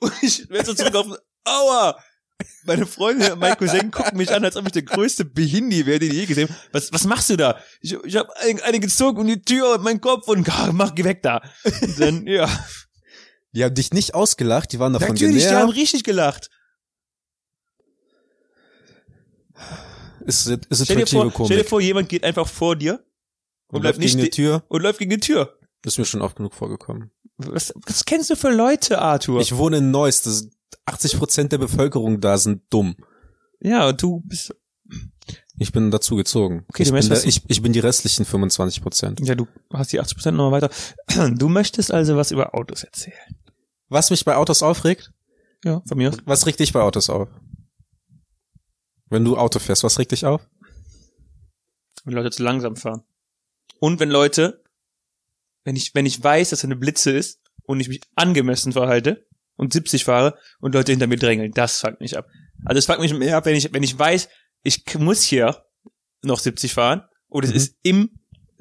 [0.00, 1.98] und ich werde so zurücklaufen, aua!
[2.64, 5.98] Meine Freunde und mein Cousin gucken mich an, als ob ich der größte Behindi wäre,
[5.98, 6.58] den ich je gesehen habe.
[6.70, 7.58] Was, was machst du da?
[7.80, 10.94] Ich, ich habe eine, eine gezogen und die Tür und mein Kopf und ah, mach,
[10.94, 11.42] geh weg da.
[11.64, 12.48] Und dann, ja.
[13.52, 15.76] Die haben dich nicht ausgelacht, die waren davon Natürlich, die haben genervt.
[15.78, 16.50] richtig gelacht.
[20.24, 23.04] Ist, ist Stell dir, vor, stell dir vor, jemand geht einfach vor dir
[23.68, 24.64] Und bleibt läuft gegen nicht die Tür.
[24.68, 25.58] und läuft gegen die Tür.
[25.82, 27.10] Das ist mir schon oft genug vorgekommen.
[27.38, 29.40] Was, was kennst du für Leute, Arthur?
[29.40, 30.50] Ich wohne in Neuss, das ist
[30.86, 32.96] 80 Prozent der Bevölkerung da sind dumm.
[33.60, 34.54] ja, du bist,
[35.58, 36.64] Ich bin dazu gezogen.
[36.68, 39.20] Okay, ich, du bin möchtest- der, ich, ich bin die restlichen 25 Prozent.
[39.20, 40.70] ja, du hast die 80% nochmal weiter.
[41.36, 43.16] Du möchtest also was über Autos erzählen.
[43.88, 45.12] Was mich bei Autos aufregt?
[45.64, 46.16] Ja, von mir aus.
[46.24, 47.28] Was regt dich bei Autos auf?
[49.10, 50.46] Wenn du Auto fährst, was regt dich auf?
[52.04, 53.02] Wenn Leute zu langsam fahren.
[53.80, 54.62] Und wenn Leute,
[55.68, 59.26] wenn ich, wenn ich weiß, dass eine Blitze ist und ich mich angemessen verhalte
[59.56, 62.26] und 70 fahre und Leute hinter mir drängeln, das fuckt mich ab.
[62.64, 64.30] Also es fuckt mich mehr ab, wenn ich, wenn ich weiß,
[64.62, 65.62] ich muss hier
[66.22, 67.56] noch 70 fahren oder es Mhm.
[67.58, 68.10] ist im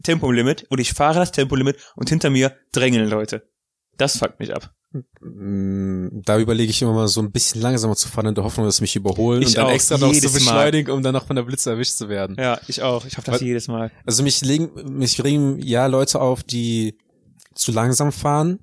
[0.03, 3.49] Tempolimit und ich fahre das Tempolimit und hinter mir drängeln Leute.
[3.95, 4.75] Das fuckt mich ab.
[5.19, 8.65] Mm, Da überlege ich immer mal so ein bisschen langsamer zu fahren in der Hoffnung,
[8.65, 11.36] dass mich überholen Ich und dann auch, extra noch zu beschleunigen, um dann noch von
[11.36, 12.36] der Blitze erwischt zu werden.
[12.39, 13.06] Ja, ich auch.
[13.06, 13.91] Ich hoffe das Was- jedes Mal.
[14.06, 16.97] Also mich legen, mich regen ja Leute auf, die
[17.54, 18.60] zu langsam fahren.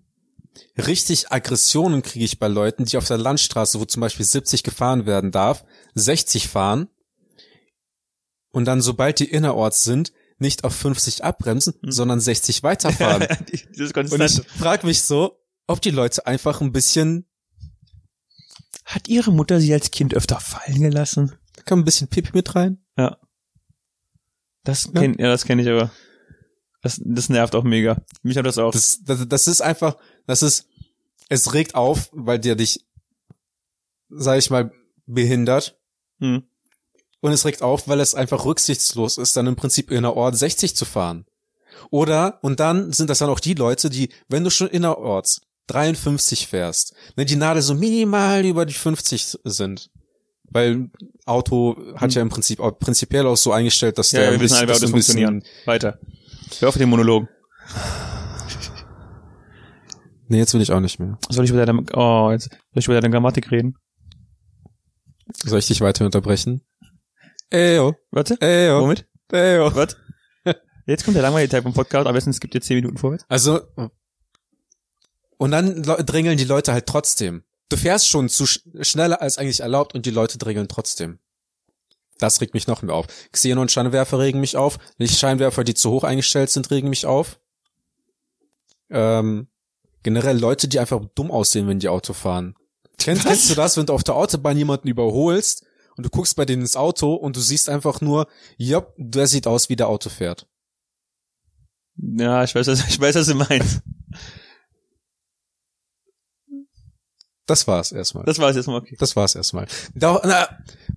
[0.79, 5.05] Richtig Aggressionen kriege ich bei Leuten, die auf der Landstraße, wo zum Beispiel 70 gefahren
[5.07, 6.89] werden darf, 60 fahren
[8.53, 11.91] und dann, sobald die innerorts sind, nicht auf 50 abbremsen, Hm.
[11.93, 13.27] sondern 60 weiterfahren.
[13.31, 17.27] Und ich frage mich so, ob die Leute einfach ein bisschen,
[18.85, 21.33] Hat ihre Mutter sie als Kind öfter fallen gelassen?
[21.65, 22.85] kann ein bisschen Pipi mit rein?
[24.65, 25.01] Das Ja.
[25.01, 25.91] kenn, ja, das kenne ich aber.
[26.83, 28.03] Das, das nervt auch mega.
[28.23, 28.73] Mich hat das auch.
[28.73, 29.97] Das, das, das ist einfach,
[30.27, 30.67] das ist,
[31.29, 32.85] es regt auf, weil der dich,
[34.09, 34.73] sag ich mal,
[35.07, 35.79] behindert.
[36.19, 36.45] hm.
[37.21, 40.85] Und es regt auf, weil es einfach rücksichtslos ist, dann im Prinzip innerorts 60 zu
[40.85, 41.25] fahren.
[41.91, 46.47] Oder, und dann sind das dann auch die Leute, die, wenn du schon innerorts 53
[46.47, 49.91] fährst, wenn die Nadel so minimal über die 50 sind,
[50.51, 50.91] weil
[51.25, 54.57] Auto hat ja im Prinzip auch prinzipiell auch so eingestellt, dass Ja, der wir wissen
[54.57, 55.43] alle, wie Autos funktionieren.
[55.65, 55.99] Weiter.
[56.61, 57.29] Hör auf den Monologen.
[60.27, 61.19] Nee, jetzt will ich auch nicht mehr.
[61.29, 63.77] Soll ich über deine, oh, jetzt, soll ich über deine Grammatik reden?
[65.45, 66.63] Soll ich dich weiter unterbrechen?
[67.51, 68.39] Eyo, Warte.
[68.41, 69.07] eyo, Womit?
[69.33, 69.75] eyo.
[69.75, 69.97] Was?
[70.87, 73.25] Jetzt kommt der langweilige Teil vom Podcast, besten es gibt dir 10 Minuten vorwärts.
[73.29, 73.61] Also,
[75.39, 77.45] und dann drängeln die Leute halt trotzdem.
[77.69, 81.19] Du fährst schon zu sch schneller als eigentlich erlaubt und die Leute drängeln trotzdem.
[82.19, 83.07] Das regt mich noch mehr auf.
[83.33, 84.79] Xenon-Scheinwerfer regen mich auf.
[84.99, 87.41] Lichtscheinwerfer, die zu hoch eingestellt sind, regen mich auf.
[88.91, 89.49] Ähm,
[90.03, 92.55] generell Leute, die einfach dumm aussehen, wenn die Auto fahren.
[92.99, 95.65] Kennst, kennst du das, wenn du auf der Autobahn jemanden überholst
[95.97, 99.47] und du guckst bei denen ins Auto und du siehst einfach nur, ja, der sieht
[99.47, 100.47] aus, wie der Auto fährt.
[101.97, 103.83] Ja, ich weiß, was, ich weiß, was du meinst.
[107.47, 108.25] Das war's erstmal.
[108.25, 108.97] Das war's jetzt mal, okay.
[108.99, 109.67] Das war's erstmal.
[109.95, 110.49] Da, na,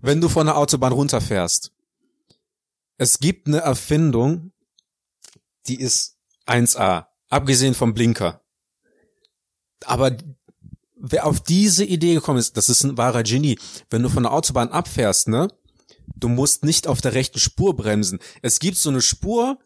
[0.02, 1.72] wenn du von der Autobahn runterfährst.
[2.98, 4.52] Es gibt eine Erfindung,
[5.68, 8.42] die ist 1A, abgesehen vom Blinker.
[9.86, 10.18] Aber
[10.96, 13.60] wer auf diese Idee gekommen ist, das ist ein wahrer Genie.
[13.90, 15.50] Wenn du von der Autobahn abfährst, ne,
[16.16, 18.20] du musst nicht auf der rechten Spur bremsen.
[18.42, 19.60] Es gibt so eine Spur,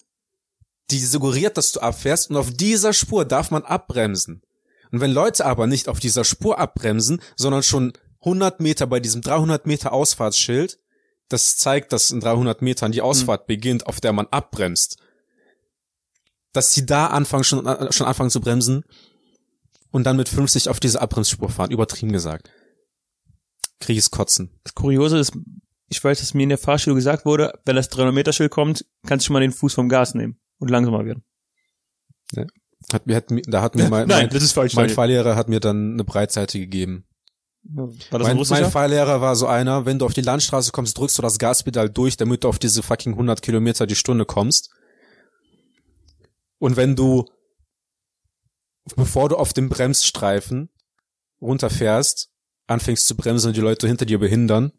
[0.90, 4.42] die suggeriert, dass du abfährst und auf dieser Spur darf man abbremsen.
[4.92, 9.22] Und wenn Leute aber nicht auf dieser Spur abbremsen, sondern schon 100 Meter bei diesem
[9.22, 10.80] 300 Meter Ausfahrtsschild,
[11.30, 14.98] das zeigt, dass in 300 Metern die Ausfahrt beginnt, auf der man abbremst,
[16.52, 18.84] dass sie da anfangen, schon, äh, schon anfangen zu bremsen
[19.92, 22.52] und dann mit 50 auf diese Abbremsspur fahren, übertrieben gesagt.
[23.80, 24.60] Krieg ich's kotzen.
[24.64, 25.34] Das Kuriose ist,
[25.88, 28.86] ich weiß, dass mir in der Fahrschule gesagt wurde, wenn das 300 Meter Schild kommt,
[29.08, 31.24] kannst du schon mal den Fuß vom Gas nehmen und langsamer werden.
[32.92, 34.74] Hat mir, hat, da hat mir mein, Nein, mein, das ist falsch.
[34.76, 34.90] mein.
[34.90, 37.06] Fahrlehrer hat mir dann eine Breitseite gegeben.
[37.64, 38.72] War das mein, ein mein russischer?
[38.72, 42.18] Fahrlehrer war so einer, wenn du auf die Landstraße kommst, drückst du das Gaspedal durch,
[42.18, 44.72] damit du auf diese fucking 100 Kilometer die Stunde kommst.
[46.58, 47.26] Und wenn du,
[48.96, 50.70] bevor du auf dem Bremsstreifen
[51.40, 52.32] runterfährst,
[52.68, 54.72] anfängst zu bremsen und die Leute hinter dir behindern,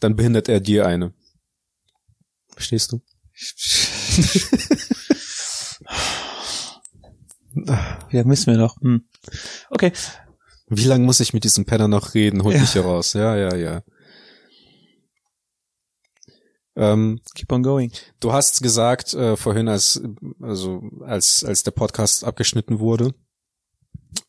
[0.00, 1.14] dann behindert er dir eine.
[2.52, 3.00] Verstehst du?
[8.10, 8.80] Ja, müssen wir noch.
[8.80, 9.04] Hm.
[9.70, 9.92] Okay.
[10.68, 12.42] Wie lange muss ich mit diesem Penner noch reden?
[12.42, 12.60] Hol Ja.
[12.60, 13.12] mich hier raus.
[13.14, 13.82] Ja, ja, ja.
[16.76, 17.90] Ähm, Keep on going.
[18.20, 20.00] Du hast gesagt äh, vorhin, als
[20.40, 23.14] also als als der Podcast abgeschnitten wurde,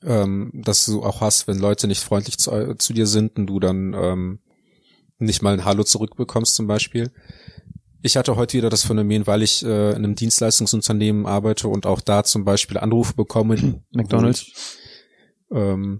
[0.03, 3.59] ähm, dass du auch hast, wenn Leute nicht freundlich zu, zu dir sind und du
[3.59, 4.39] dann ähm,
[5.19, 7.11] nicht mal ein Hallo zurückbekommst zum Beispiel.
[8.01, 12.01] Ich hatte heute wieder das Phänomen, weil ich äh, in einem Dienstleistungsunternehmen arbeite und auch
[12.01, 13.55] da zum Beispiel Anrufe bekomme.
[13.91, 14.41] McDonald's.
[14.43, 14.53] ich,
[15.51, 15.99] Ähm,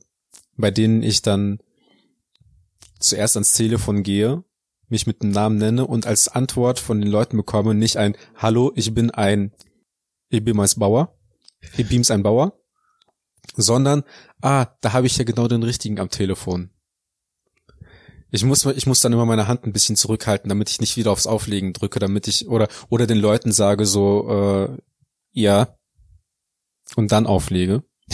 [0.56, 1.60] bei denen ich dann
[3.00, 4.44] zuerst ans Telefon gehe,
[4.88, 8.72] mich mit dem Namen nenne und als Antwort von den Leuten bekomme nicht ein Hallo,
[8.76, 9.54] ich bin ein
[10.30, 11.18] ich bin als Bauer,
[11.76, 12.54] ich bin's ein Bauer,
[13.56, 14.04] sondern
[14.42, 16.70] ah, da habe ich ja genau den richtigen am Telefon.
[18.32, 21.12] Ich muss, ich muss dann immer meine Hand ein bisschen zurückhalten, damit ich nicht wieder
[21.12, 24.78] aufs Auflegen drücke, damit ich oder oder den Leuten sage so äh,
[25.32, 25.76] ja
[26.96, 27.84] und dann auflege.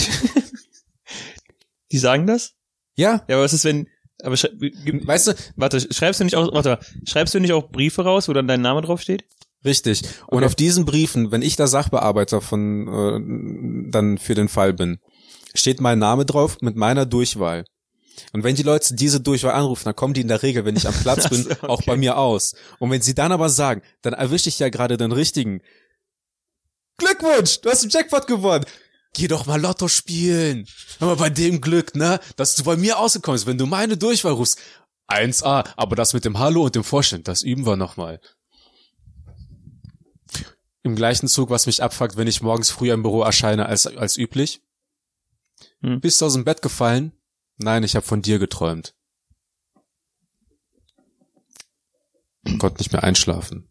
[1.92, 2.54] Die sagen das?
[2.96, 3.88] Ja, Ja, aber was ist, wenn,
[4.24, 8.28] aber weißt du, warte, schreibst du nicht auch, warte, schreibst du nicht auch Briefe raus,
[8.28, 9.26] wo dann dein Name drauf steht?
[9.64, 10.04] Richtig.
[10.28, 10.46] Und Okay.
[10.46, 15.00] auf diesen Briefen, wenn ich der Sachbearbeiter von äh, dann für den Fall bin,
[15.54, 17.66] steht mein Name drauf mit meiner Durchwahl.
[18.34, 20.88] Und wenn die Leute diese Durchwahl anrufen, dann kommen die in der Regel, wenn ich
[20.88, 21.68] am Platz bin, okay.
[21.68, 22.56] auch bei mir aus.
[22.80, 25.62] Und wenn sie dann aber sagen, dann erwische ich ja gerade den richtigen.
[26.98, 28.66] Glückwunsch, du hast den Jackpot gewonnen.
[29.14, 30.68] Geh doch mal Lotto spielen.
[31.00, 34.60] Aber bei dem Glück, ne, dass du bei mir auskommst, wenn du meine Durchwahl rufst.
[35.08, 38.20] 1A, aber das mit dem Hallo und dem Vorstand, das üben wir nochmal.
[40.84, 44.18] Im gleichen Zug, was mich abfuckt, wenn ich morgens früher im Büro erscheine als, als
[44.18, 44.62] üblich.
[45.82, 46.00] Hm.
[46.02, 47.12] Bist du aus dem Bett gefallen?
[47.58, 48.94] Nein, ich habe von dir geträumt.
[52.60, 53.70] Konnte nicht mehr einschlafen.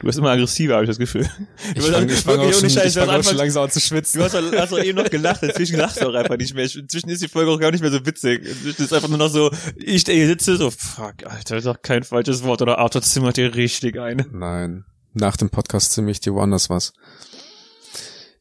[0.00, 1.28] Du bist immer aggressiver, habe ich das Gefühl.
[1.74, 3.64] Ich Du fange hast- ich fang auch, schon, Scheiß, ich du fang auch schon langsam
[3.64, 4.18] an zu schwitzen.
[4.18, 6.64] Du hast, doch- hast doch eben noch gelacht, inzwischen lachst du auch einfach nicht mehr.
[6.64, 8.42] Inzwischen ist die Folge auch gar nicht mehr so witzig.
[8.46, 11.66] Inzwischen ist einfach nur noch so, ich der hier sitze, so, fuck, Alter, das ist
[11.66, 14.24] doch kein falsches Wort, oder Arthur zimmert dir richtig ein.
[14.32, 14.84] Nein.
[15.12, 16.94] Nach dem Podcast ziemlich dir woanders was.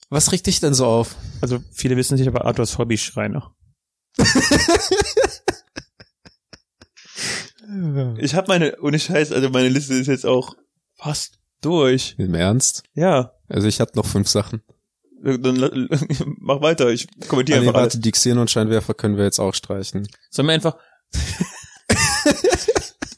[0.09, 1.15] Was regt dich denn so auf?
[1.41, 3.53] Also, viele wissen nicht, aber Arthurs Hobby Schreiner.
[8.17, 10.55] Ich habe meine, ohne Scheiß, also meine Liste ist jetzt auch
[10.95, 12.15] fast durch.
[12.17, 12.83] Im Ernst?
[12.93, 13.33] Ja.
[13.47, 14.63] Also ich hatte noch fünf Sachen.
[15.21, 15.87] Dann
[16.39, 17.93] mach weiter, ich kommentiere Ah, nee, einfach alles.
[17.95, 20.07] warte, die Xenonscheinwerfer können wir jetzt auch streichen.
[20.31, 20.77] Sollen wir einfach.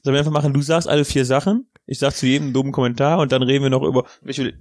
[0.03, 2.71] Sollen wir einfach machen, du sagst alle vier Sachen, ich sag zu jedem einen dummen
[2.71, 4.05] Kommentar und dann reden wir noch über.
[4.21, 4.53] welche-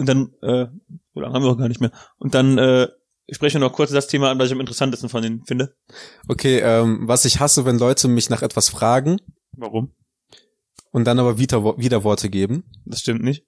[0.00, 0.66] Und dann, äh,
[1.14, 1.92] lange haben wir auch gar nicht mehr.
[2.18, 2.88] Und dann äh,
[3.30, 5.76] sprechen wir noch kurz das Thema an, was ich am interessantesten von denen finde.
[6.26, 9.20] Okay, ähm, was ich hasse, wenn Leute mich nach etwas fragen
[9.52, 9.94] Warum?
[10.90, 12.64] und dann aber wieder, Widerworte geben.
[12.86, 13.44] Das stimmt nicht.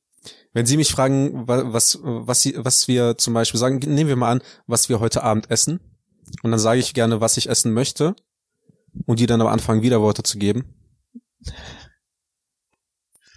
[0.52, 4.16] Wenn Sie mich fragen, wa- was, was, Sie, was wir zum Beispiel sagen, nehmen wir
[4.16, 5.80] mal an, was wir heute Abend essen.
[6.42, 8.14] Und dann sage ich gerne, was ich essen möchte.
[9.06, 10.74] Und die dann aber anfangen, Widerworte zu geben.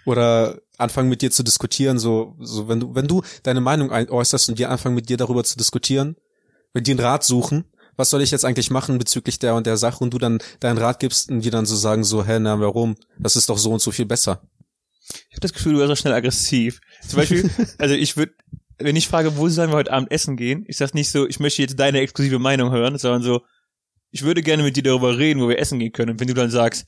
[0.06, 4.10] Oder anfangen mit dir zu diskutieren, so, so, wenn du, wenn du deine Meinung ein-
[4.10, 6.16] äußerst und die anfangen mit dir darüber zu diskutieren,
[6.74, 7.66] wenn die einen Rat suchen,
[7.98, 10.78] was soll ich jetzt eigentlich machen bezüglich der und der Sache und du dann deinen
[10.78, 12.96] Rat gibst und die dann so sagen, so, hä, na, warum?
[13.18, 14.42] Das ist doch so und so viel besser.
[15.30, 16.82] Ich habe das Gefühl, du wirst auch schnell aggressiv.
[17.08, 18.34] Zum Beispiel, also ich würde,
[18.80, 21.40] wenn ich frage, wo sollen wir heute Abend essen gehen, ich sag nicht so, ich
[21.40, 23.42] möchte jetzt deine exklusive Meinung hören, sondern so,
[24.12, 26.12] ich würde gerne mit dir darüber reden, wo wir essen gehen können.
[26.12, 26.86] Und wenn du dann sagst,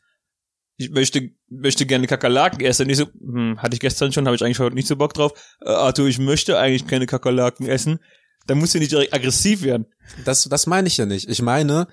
[0.78, 4.44] ich möchte, möchte gerne Kakerlaken essen, ich so, hm, hatte ich gestern schon, habe ich
[4.44, 5.34] eigentlich heute nicht so Bock drauf.
[5.62, 8.00] Äh, Arthur, ich möchte eigentlich keine Kakerlaken essen.
[8.46, 9.88] Dann musst du nicht direkt aggressiv werden.
[10.24, 11.28] Das, das meine ich ja nicht.
[11.30, 11.88] Ich meine,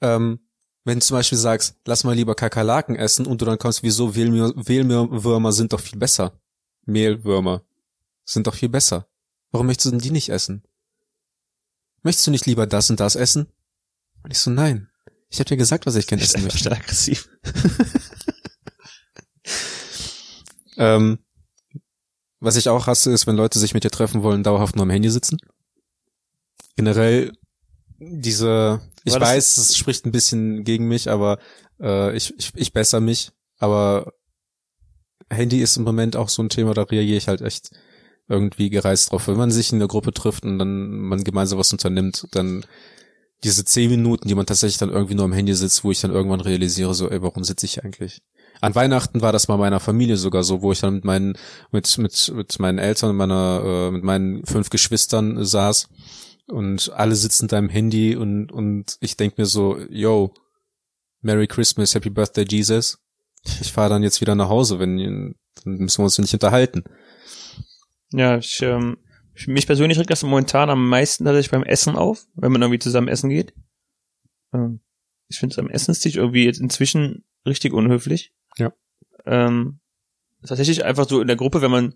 [0.00, 0.40] ähm,
[0.84, 4.08] wenn du zum Beispiel sagst, lass mal lieber Kakerlaken essen und du dann kommst, wieso
[4.08, 6.40] Mehlwür- Mehlwürmer sind doch viel besser.
[6.86, 7.62] Mehlwürmer
[8.24, 9.06] sind doch viel besser.
[9.50, 10.62] Warum möchtest du denn die nicht essen?
[12.02, 13.48] Möchtest du nicht lieber das und das essen?
[14.22, 14.88] Und ich so, nein.
[15.30, 16.72] Ich habe dir gesagt, was ich gerne Ich essen möchte.
[16.72, 17.28] aggressiv.
[20.78, 21.18] Ähm,
[22.40, 24.90] was ich auch hasse, ist, wenn Leute sich mit dir treffen wollen, dauerhaft nur am
[24.90, 25.38] Handy sitzen.
[26.76, 27.32] Generell
[27.98, 31.40] diese, ich War weiß, es spricht ein bisschen gegen mich, aber
[31.80, 34.12] äh, ich, ich, ich besser mich, aber
[35.28, 37.70] Handy ist im Moment auch so ein Thema, da reagiere ich halt echt
[38.28, 39.26] irgendwie gereizt drauf.
[39.26, 42.64] Wenn man sich in der Gruppe trifft und dann man gemeinsam was unternimmt, dann
[43.44, 46.10] diese zehn Minuten, die man tatsächlich dann irgendwie nur am Handy sitzt, wo ich dann
[46.10, 48.20] irgendwann realisiere, so, ey, warum sitze ich eigentlich?
[48.60, 51.38] An Weihnachten war das bei meiner Familie sogar so, wo ich dann mit meinen,
[51.70, 55.88] mit, mit, mit meinen Eltern meiner, äh, mit meinen fünf Geschwistern saß
[56.48, 60.34] und alle sitzen da im Handy und, und ich denk mir so, yo,
[61.20, 62.98] Merry Christmas, Happy Birthday, Jesus.
[63.60, 66.84] Ich fahre dann jetzt wieder nach Hause, wenn, dann müssen wir uns nicht unterhalten.
[68.10, 68.98] Ja, ich, ähm,
[69.46, 73.08] mich persönlich regt das momentan am meisten tatsächlich beim Essen auf, wenn man irgendwie zusammen
[73.08, 73.54] essen geht.
[74.52, 74.80] Ähm,
[75.28, 78.32] ich finde es am Essenstisch irgendwie jetzt inzwischen richtig unhöflich.
[78.56, 78.72] Ja.
[79.26, 79.80] Ähm,
[80.46, 81.94] tatsächlich einfach so in der Gruppe, wenn man,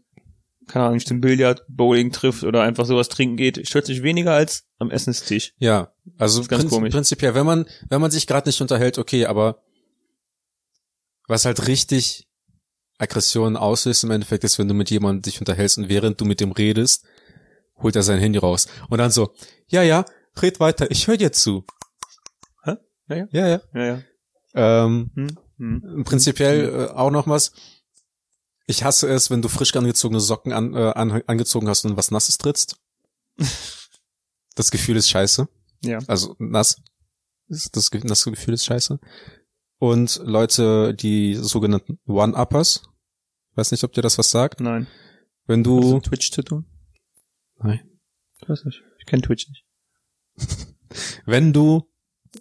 [0.68, 4.68] keine Ahnung, zum Billard, Bowling trifft oder einfach sowas trinken geht, stört sich weniger als
[4.78, 5.54] am Essenstisch.
[5.58, 6.92] Ja, also ganz prinzip- komisch.
[6.92, 9.62] prinzipiell, wenn man, wenn man sich gerade nicht unterhält, okay, aber
[11.26, 12.28] was halt richtig
[12.98, 16.40] Aggression auslöst im Endeffekt ist, wenn du mit jemandem dich unterhältst und während du mit
[16.40, 17.04] dem redest,
[17.82, 18.66] holt er sein Handy raus.
[18.88, 19.34] Und dann so,
[19.68, 20.04] ja, ja,
[20.40, 21.64] red weiter, ich höre dir zu.
[22.64, 22.76] Hä?
[23.08, 23.26] Ja, ja.
[23.32, 23.60] Ja, ja.
[23.74, 24.02] Ja, ja.
[24.54, 25.36] Ähm, Hm?
[25.58, 26.04] Hm.
[26.04, 27.52] prinzipiell äh, auch noch was.
[28.66, 32.10] Ich hasse es, wenn du frisch angezogene Socken an, äh, an, angezogen hast und was
[32.10, 32.76] Nasses trittst.
[34.54, 35.48] Das Gefühl ist scheiße.
[35.82, 35.98] Ja.
[36.08, 36.82] Also nass.
[37.48, 37.90] Das, das
[38.24, 39.00] Gefühl ist scheiße.
[39.78, 42.82] Und Leute, die sogenannten One-Uppers.
[43.54, 44.60] Weiß nicht, ob dir das was sagt.
[44.60, 44.86] Nein.
[45.46, 46.66] Wenn du, Twitch zu tun?
[47.62, 47.80] Nein.
[48.40, 48.82] Ich weiß nicht.
[48.98, 49.64] Ich kenne Twitch nicht.
[51.26, 51.88] wenn du,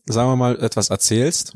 [0.06, 1.56] sagen wir mal, etwas erzählst,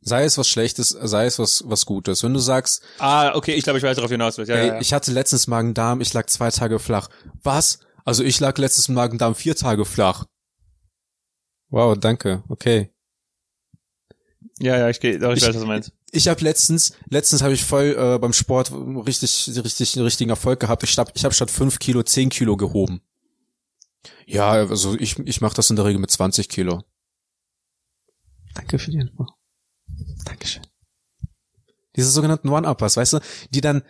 [0.00, 2.22] sei es was Schlechtes, sei es was, was Gutes.
[2.22, 4.36] Wenn du sagst, Ah, okay, ich glaube, ich weiß darauf hinaus.
[4.38, 4.80] Ja, Ey, ja, ja.
[4.80, 7.08] ich hatte letztens Magen-Darm, ich lag zwei Tage flach.
[7.42, 7.80] Was?
[8.04, 10.24] Also ich lag letztens Magen-Darm vier Tage flach.
[11.68, 12.42] Wow, danke.
[12.48, 12.90] Okay.
[14.58, 15.92] ja, ja, ich, geh- doch, ich, Ich- weiß, was du meinst.
[16.12, 20.60] Ich habe letztens, letztens habe ich voll äh, beim Sport richtig, richtig, einen richtigen Erfolg
[20.60, 20.82] gehabt.
[20.82, 23.00] Ich hab, ich hab statt fünf Kilo zehn Kilo gehoben.
[24.26, 26.82] Ja, also ich, ich mache das in der Regel mit 20 Kilo.
[28.54, 29.26] Danke für die Info.
[30.24, 30.66] Dankeschön.
[31.96, 33.82] Diese sogenannten One-Uppers, weißt du, die dann,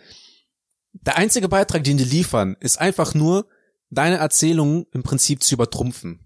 [0.93, 3.47] der einzige Beitrag, den die liefern, ist einfach nur,
[3.91, 6.25] deine Erzählungen im Prinzip zu übertrumpfen.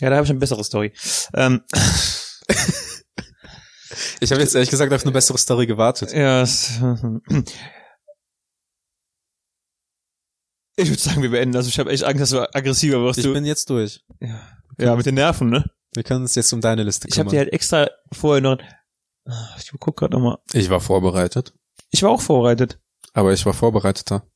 [0.00, 0.92] Ja, da habe ich eine bessere Story.
[1.34, 1.62] Ähm,
[4.20, 6.12] Ich habe jetzt ehrlich gesagt auf eine bessere Story gewartet.
[6.12, 6.78] ja, es,
[10.76, 11.56] ich würde sagen, wir beenden.
[11.56, 13.18] Also ich habe echt Angst, dass du aggressiver wirst.
[13.18, 14.04] Ich Du, bin jetzt durch.
[14.78, 15.64] ja, mit den Nerven, ne?
[15.94, 17.32] Wir können uns jetzt um deine Liste Ich habe kümmern.
[17.32, 18.58] dir halt extra vorher noch.
[19.58, 20.38] Ich guck gerade nochmal.
[20.52, 21.54] ich war vorbereitet.
[21.90, 22.80] Ich war auch vorbereitet.
[23.12, 24.26] Aber ich war vorbereiteter.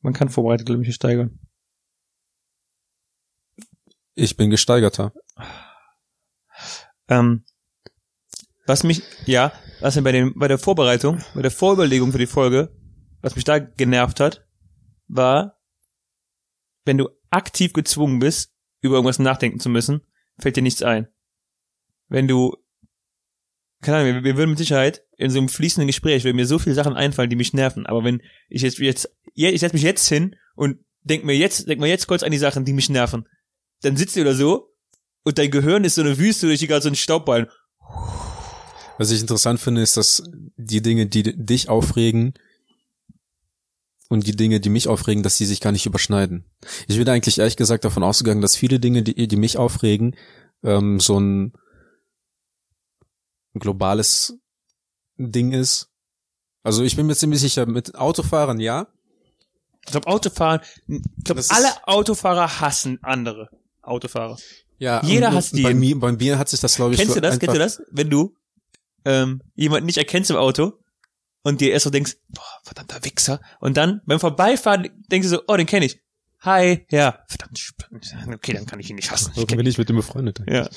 [0.00, 1.38] Man kann vorbereitet, glaube ich, nicht steigern.
[4.14, 5.12] Ich bin gesteigerter.
[7.08, 7.44] Ähm,
[8.66, 12.26] was mich, ja, was mir bei dem, bei der Vorbereitung, bei der Vorüberlegung für die
[12.26, 12.74] Folge,
[13.22, 14.46] was mich da genervt hat,
[15.08, 15.60] war,
[16.84, 20.02] wenn du aktiv gezwungen bist, über irgendwas nachdenken zu müssen,
[20.38, 21.08] fällt dir nichts ein.
[22.08, 22.56] Wenn du,
[23.82, 26.74] keine Ahnung, wir, würden mit Sicherheit in so einem fließenden Gespräch, würden mir so viele
[26.74, 30.08] Sachen einfallen, die mich nerven, aber wenn ich jetzt, jetzt, je- ich setze mich jetzt
[30.08, 33.28] hin und denk mir jetzt, denk mir jetzt kurz an die Sachen, die mich nerven,
[33.82, 34.72] dann sitzt du oder so
[35.24, 37.48] und dein Gehirn ist so eine Wüste, durch die gerade so ein Staubballen.
[38.98, 40.22] Was ich interessant finde, ist, dass
[40.56, 42.34] die Dinge, die dich aufregen
[44.08, 46.44] und die Dinge, die mich aufregen, dass die sich gar nicht überschneiden.
[46.86, 50.16] Ich bin eigentlich ehrlich gesagt davon ausgegangen, dass viele Dinge, die, die mich aufregen,
[50.62, 51.52] ähm, so ein
[53.54, 54.38] globales
[55.18, 55.88] Ding ist.
[56.62, 58.88] Also ich bin mir ziemlich sicher, mit Autofahrern ja.
[59.84, 63.48] Ich glaube, Autofahren, ich glaube, alle Autofahrer hassen andere
[63.82, 64.36] Autofahrer.
[64.78, 67.20] Ja, Jeder hasst und bei mir, bei mir hat sich das, glaube ich, Kennst du
[67.20, 67.38] das?
[67.38, 67.82] Kennst du das?
[67.90, 68.35] Wenn du
[69.06, 70.72] ähm, jemanden nicht erkennst im Auto
[71.42, 73.40] und dir erst so denkst, boah, verdammter Wichser.
[73.60, 76.02] Und dann beim Vorbeifahren denkst du so, oh, den kenne ich.
[76.40, 77.72] Hi, ja, verdammt.
[78.34, 79.32] Okay, dann kann ich ihn nicht hassen.
[79.36, 80.40] Ich bin ich mit dem befreundet?
[80.46, 80.68] ja.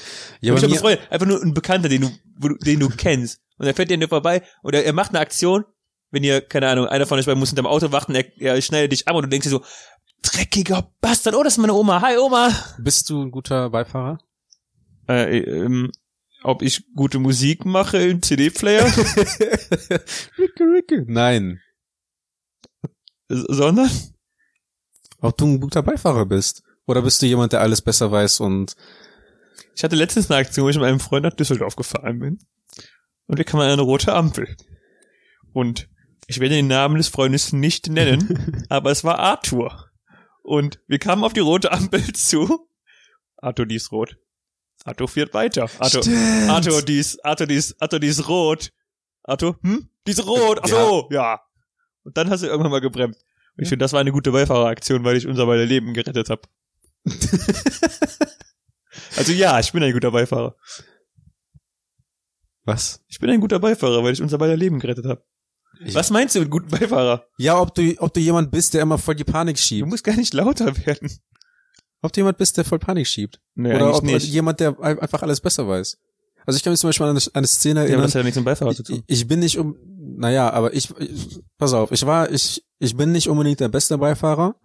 [0.42, 3.42] Ja, ich mir, Freund, einfach nur ein Bekannter, den du, den du kennst.
[3.58, 5.66] Und er fährt dir vorbei und er, er macht eine Aktion,
[6.12, 8.92] wenn ihr, keine Ahnung, einer von euch beiden muss hinterm Auto warten, er, er schneidet
[8.92, 9.64] dich ab und du denkst dir so,
[10.22, 12.02] dreckiger Bastard, oh, das ist meine Oma.
[12.02, 12.52] Hi, Oma.
[12.78, 14.20] bist du ein guter Beifahrer?
[15.08, 15.92] Äh, ähm,
[16.44, 18.86] ob ich gute Musik mache im CD-Player,
[20.38, 21.06] Ricke, Ricke.
[21.08, 21.62] Nein.
[23.28, 23.90] Sondern
[25.20, 26.64] Ob du ein guter Beifahrer bist.
[26.88, 28.76] Oder bist du jemand, der alles besser weiß und
[29.76, 32.40] ich hatte letztens eine Aktion, wo ich mit meinem Freund nach Düsseldorf gefahren bin.
[33.28, 34.58] Und wir kamen an eine rote Ampel.
[35.54, 35.88] Und
[36.28, 39.90] ich werde den Namen des Freundes nicht nennen, aber es war Arthur.
[40.44, 42.68] Und wir kamen auf die rote Ampel zu.
[43.38, 44.18] Arthur, die ist rot.
[44.86, 45.70] Arthur fährt weiter.
[45.80, 46.50] Arthur, Stimmt.
[46.50, 48.72] Arthur, die ist, Arthur, die ist, Arthur, die ist rot.
[49.24, 49.90] Arthur, hm?
[50.08, 50.60] Die ist rot.
[50.64, 51.42] Ach so, ja.
[52.04, 53.24] Und dann hast du irgendwann mal gebremst.
[53.58, 56.42] Und ich finde, das war eine gute Beifahreraktion, weil ich unser beider Leben gerettet habe.
[59.18, 60.56] also ja, ich bin ein guter Beifahrer.
[62.64, 63.04] Was?
[63.08, 65.24] Ich bin ein guter Beifahrer, weil ich unser beider Leben gerettet habe.
[65.94, 67.26] Was meinst du mit gutem Beifahrer?
[67.38, 69.88] Ja, ob du, ob du jemand bist, der immer voll die Panik Du schiebt.
[69.88, 71.12] musst gar nicht lauter werden.
[72.02, 73.42] Ob du jemand bist, der voll Panik schiebt.
[73.56, 74.26] Nee, Oder ob nicht.
[74.28, 75.98] jemand, der ein- einfach alles besser weiß.
[76.46, 78.04] Also ich kann mich zum Beispiel an eine, eine Szene Ja, erinnern.
[78.04, 79.04] das hat ja nichts mit Beifahrer zu ich, tun.
[79.06, 79.76] ich bin nicht um,
[80.18, 83.98] naja, aber ich, ich, pass auf, ich war, ich, ich bin nicht unbedingt der beste
[83.98, 84.56] Beifahrer.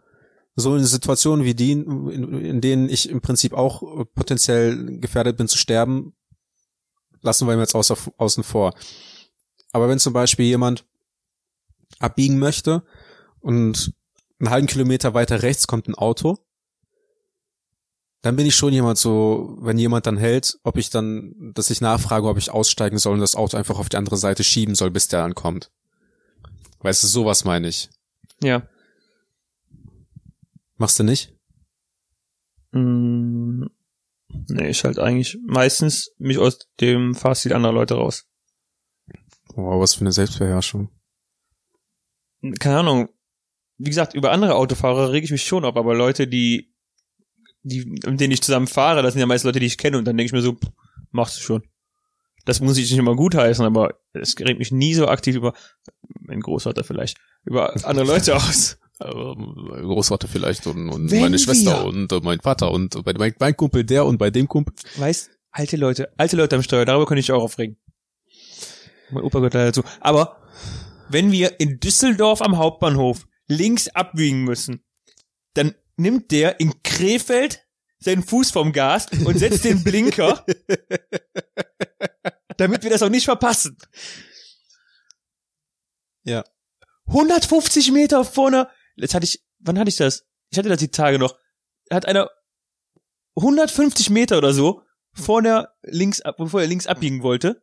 [0.57, 5.49] So in Situationen wie die, in, in denen ich im Prinzip auch potenziell gefährdet bin
[5.49, 6.15] zu sterben,
[7.23, 8.73] lassen wir ihm jetzt außer, außen vor.
[9.73, 10.85] Aber wenn zum Beispiel jemand
[11.99, 12.85] abbiegen möchte
[13.41, 13.93] und
[14.39, 16.39] einen halben Kilometer weiter rechts kommt ein Auto,
[18.25, 21.83] dann bin ich schon jemand so, wenn jemand dann hält, ob ich dann, dass ich
[21.83, 24.91] nachfrage, ob ich aussteigen soll und das Auto einfach auf die andere Seite schieben soll,
[24.91, 25.71] bis der ankommt.
[26.81, 27.91] Weißt du, sowas meine ich.
[28.43, 28.67] Ja.
[30.79, 31.35] Machst du nicht?
[32.73, 33.65] Mm,
[34.49, 38.25] nee, ich halt eigentlich meistens mich aus dem Fahrstil anderer Leute raus.
[39.55, 40.89] Wow, was für eine Selbstbeherrschung.
[42.59, 43.11] Keine Ahnung.
[43.77, 46.74] Wie gesagt, über andere Autofahrer reg ich mich schon auf, aber Leute, die,
[47.65, 50.05] die, mit denen ich zusammen fahre, das sind ja meist Leute, die ich kenne und
[50.05, 50.71] dann denke ich mir so, pff,
[51.11, 51.63] machst du schon.
[52.45, 55.55] Das muss ich nicht immer gut heißen, aber es regt mich nie so aktiv über,
[56.21, 58.79] mein Großvater vielleicht, über andere Leute aus.
[59.01, 63.13] Mein Großvater vielleicht und, und Wenn meine Schwester wir- und äh, mein Vater und bei
[63.15, 64.75] mein, mein Kumpel der und bei dem Kumpel.
[64.97, 67.77] Weißt, alte Leute, alte Leute am Steuer, darüber könnte ich auch aufregen.
[69.11, 69.83] Mein Opa gehört leider dazu.
[70.01, 70.37] Aber
[71.09, 74.85] wenn wir in Düsseldorf am Hauptbahnhof links abbiegen müssen,
[75.55, 77.61] dann nimmt der in Krefeld
[77.99, 80.45] seinen Fuß vom Gas und setzt den Blinker,
[82.57, 83.77] damit wir das auch nicht verpassen.
[86.25, 86.45] Ja.
[87.07, 90.27] 150 Meter vorne, jetzt hatte ich, wann hatte ich das?
[90.51, 91.37] Ich hatte das die Tage noch.
[91.91, 92.31] Hat einer
[93.37, 94.83] 150 Meter oder so
[95.13, 97.63] vor der links, ab- bevor er links abbiegen wollte,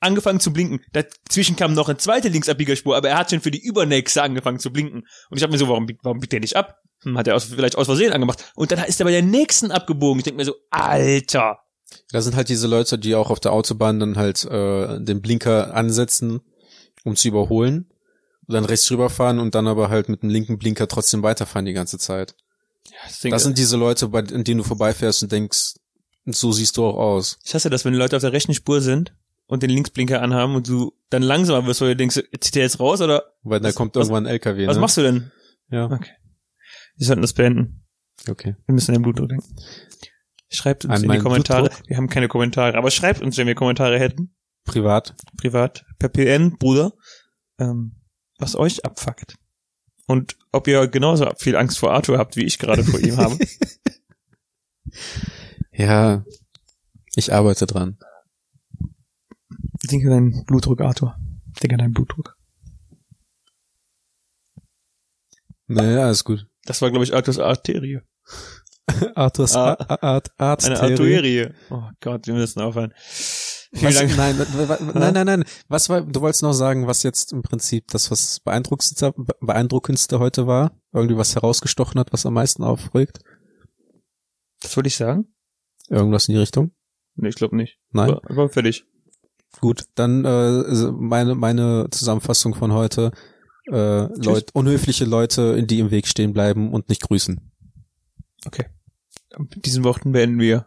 [0.00, 0.84] angefangen zu blinken.
[0.92, 4.72] Dazwischen kam noch eine zweite Linksabbiegerspur, aber er hat schon für die übernächste angefangen zu
[4.72, 5.06] blinken.
[5.30, 6.80] Und ich habe mir so, warum, warum biegt der nicht ab?
[7.02, 8.52] Hm, hat er aus, vielleicht aus Versehen angemacht.
[8.54, 10.18] Und dann ist er bei der nächsten abgebogen.
[10.18, 11.58] Ich denke mir so, Alter.
[12.12, 15.74] Das sind halt diese Leute, die auch auf der Autobahn dann halt äh, den Blinker
[15.74, 16.40] ansetzen,
[17.04, 17.90] um zu überholen.
[18.46, 21.72] Und dann rechts rüberfahren und dann aber halt mit dem linken Blinker trotzdem weiterfahren die
[21.72, 22.34] ganze Zeit.
[23.06, 25.74] Das Das sind diese Leute, bei an denen du vorbeifährst und denkst,
[26.26, 27.38] so siehst du auch aus.
[27.44, 29.14] ich hasse das, wenn Leute auf der rechten Spur sind
[29.46, 32.80] und den Linksblinker anhaben und du dann langsamer wirst, weil du denkst, zieht der jetzt
[32.80, 34.66] raus oder Weil da Was- kommt was- irgendwann ein LKW.
[34.66, 34.80] was ne?
[34.80, 35.30] machst du denn?
[35.70, 36.10] Ja, Okay.
[37.00, 37.86] Wir sollten das beenden.
[38.28, 38.56] okay.
[38.66, 39.56] Wir müssen den Blutdruck denken.
[40.50, 41.68] Schreibt uns An in die Kommentare.
[41.68, 41.88] Blutdruck?
[41.88, 44.36] Wir haben keine Kommentare, aber schreibt uns, wenn wir Kommentare hätten.
[44.64, 45.16] Privat.
[45.38, 45.86] Privat.
[45.98, 46.92] Per PN, Bruder.
[47.58, 47.96] Ähm,
[48.38, 49.36] was euch abfuckt.
[50.06, 53.38] Und ob ihr genauso viel Angst vor Arthur habt, wie ich gerade vor ihm habe.
[55.72, 56.24] Ja,
[57.14, 57.96] ich arbeite dran.
[59.90, 61.16] Denk an deinen Blutdruck, Arthur.
[61.62, 62.36] Denk an deinen Blutdruck.
[65.68, 66.49] Naja, alles gut.
[66.66, 68.00] Das war, glaube ich, Arthurs Arterie.
[69.14, 69.74] Arthurs Ah.
[70.00, 71.50] Art, Art, Eine Arterie.
[71.70, 72.92] Oh Gott, wir müssen aufhören.
[72.98, 74.16] Vielen Was, Dank.
[74.16, 74.36] nein,
[74.94, 75.44] nein, nein, nein.
[75.68, 80.46] Was war, du wolltest noch sagen, was jetzt im Prinzip das, was beeindruckendste, beeindruckendste heute
[80.48, 80.72] war?
[80.92, 83.20] Irgendwie was herausgestochen hat, was am meisten aufregt?
[84.60, 85.32] Das wollte ich sagen?
[85.88, 86.72] Irgendwas in die Richtung?
[87.14, 87.78] Nee, ich glaube nicht.
[87.92, 88.08] Nein?
[88.10, 88.84] War, war fertig.
[89.60, 93.12] Gut, dann äh, meine, meine Zusammenfassung von heute.
[93.66, 97.40] Äh, Leut, unhöfliche Leute, die im Weg stehen bleiben und nicht grüßen.
[98.46, 98.66] Okay.
[99.38, 100.66] Mit diesen Worten beenden wir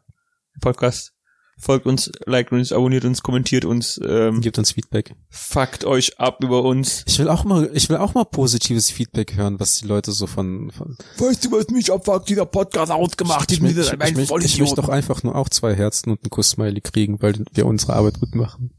[0.55, 1.11] den Podcast.
[1.59, 5.15] Folgt uns, liked uns, abonniert uns, kommentiert uns, ähm, Gebt uns Feedback.
[5.29, 7.03] fuckt euch ab über uns.
[7.07, 10.25] Ich will auch mal, ich will auch mal positives Feedback hören, was die Leute so
[10.25, 12.27] von, von Weißt du, was mich abfuckt?
[12.27, 13.51] Dieser Podcast ausgemacht.
[13.51, 16.31] ich, ich, ich, ich, ich, ich möchte doch einfach nur auch zwei Herzen und einen
[16.31, 18.71] Kuss-Smiley kriegen, weil wir unsere Arbeit gut machen.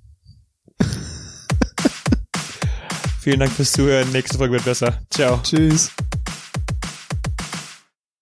[3.25, 4.12] Vielen Dank fürs Zuhören.
[4.12, 5.01] Nächste Folge wird besser.
[5.11, 5.41] Ciao.
[5.43, 5.91] Tschüss.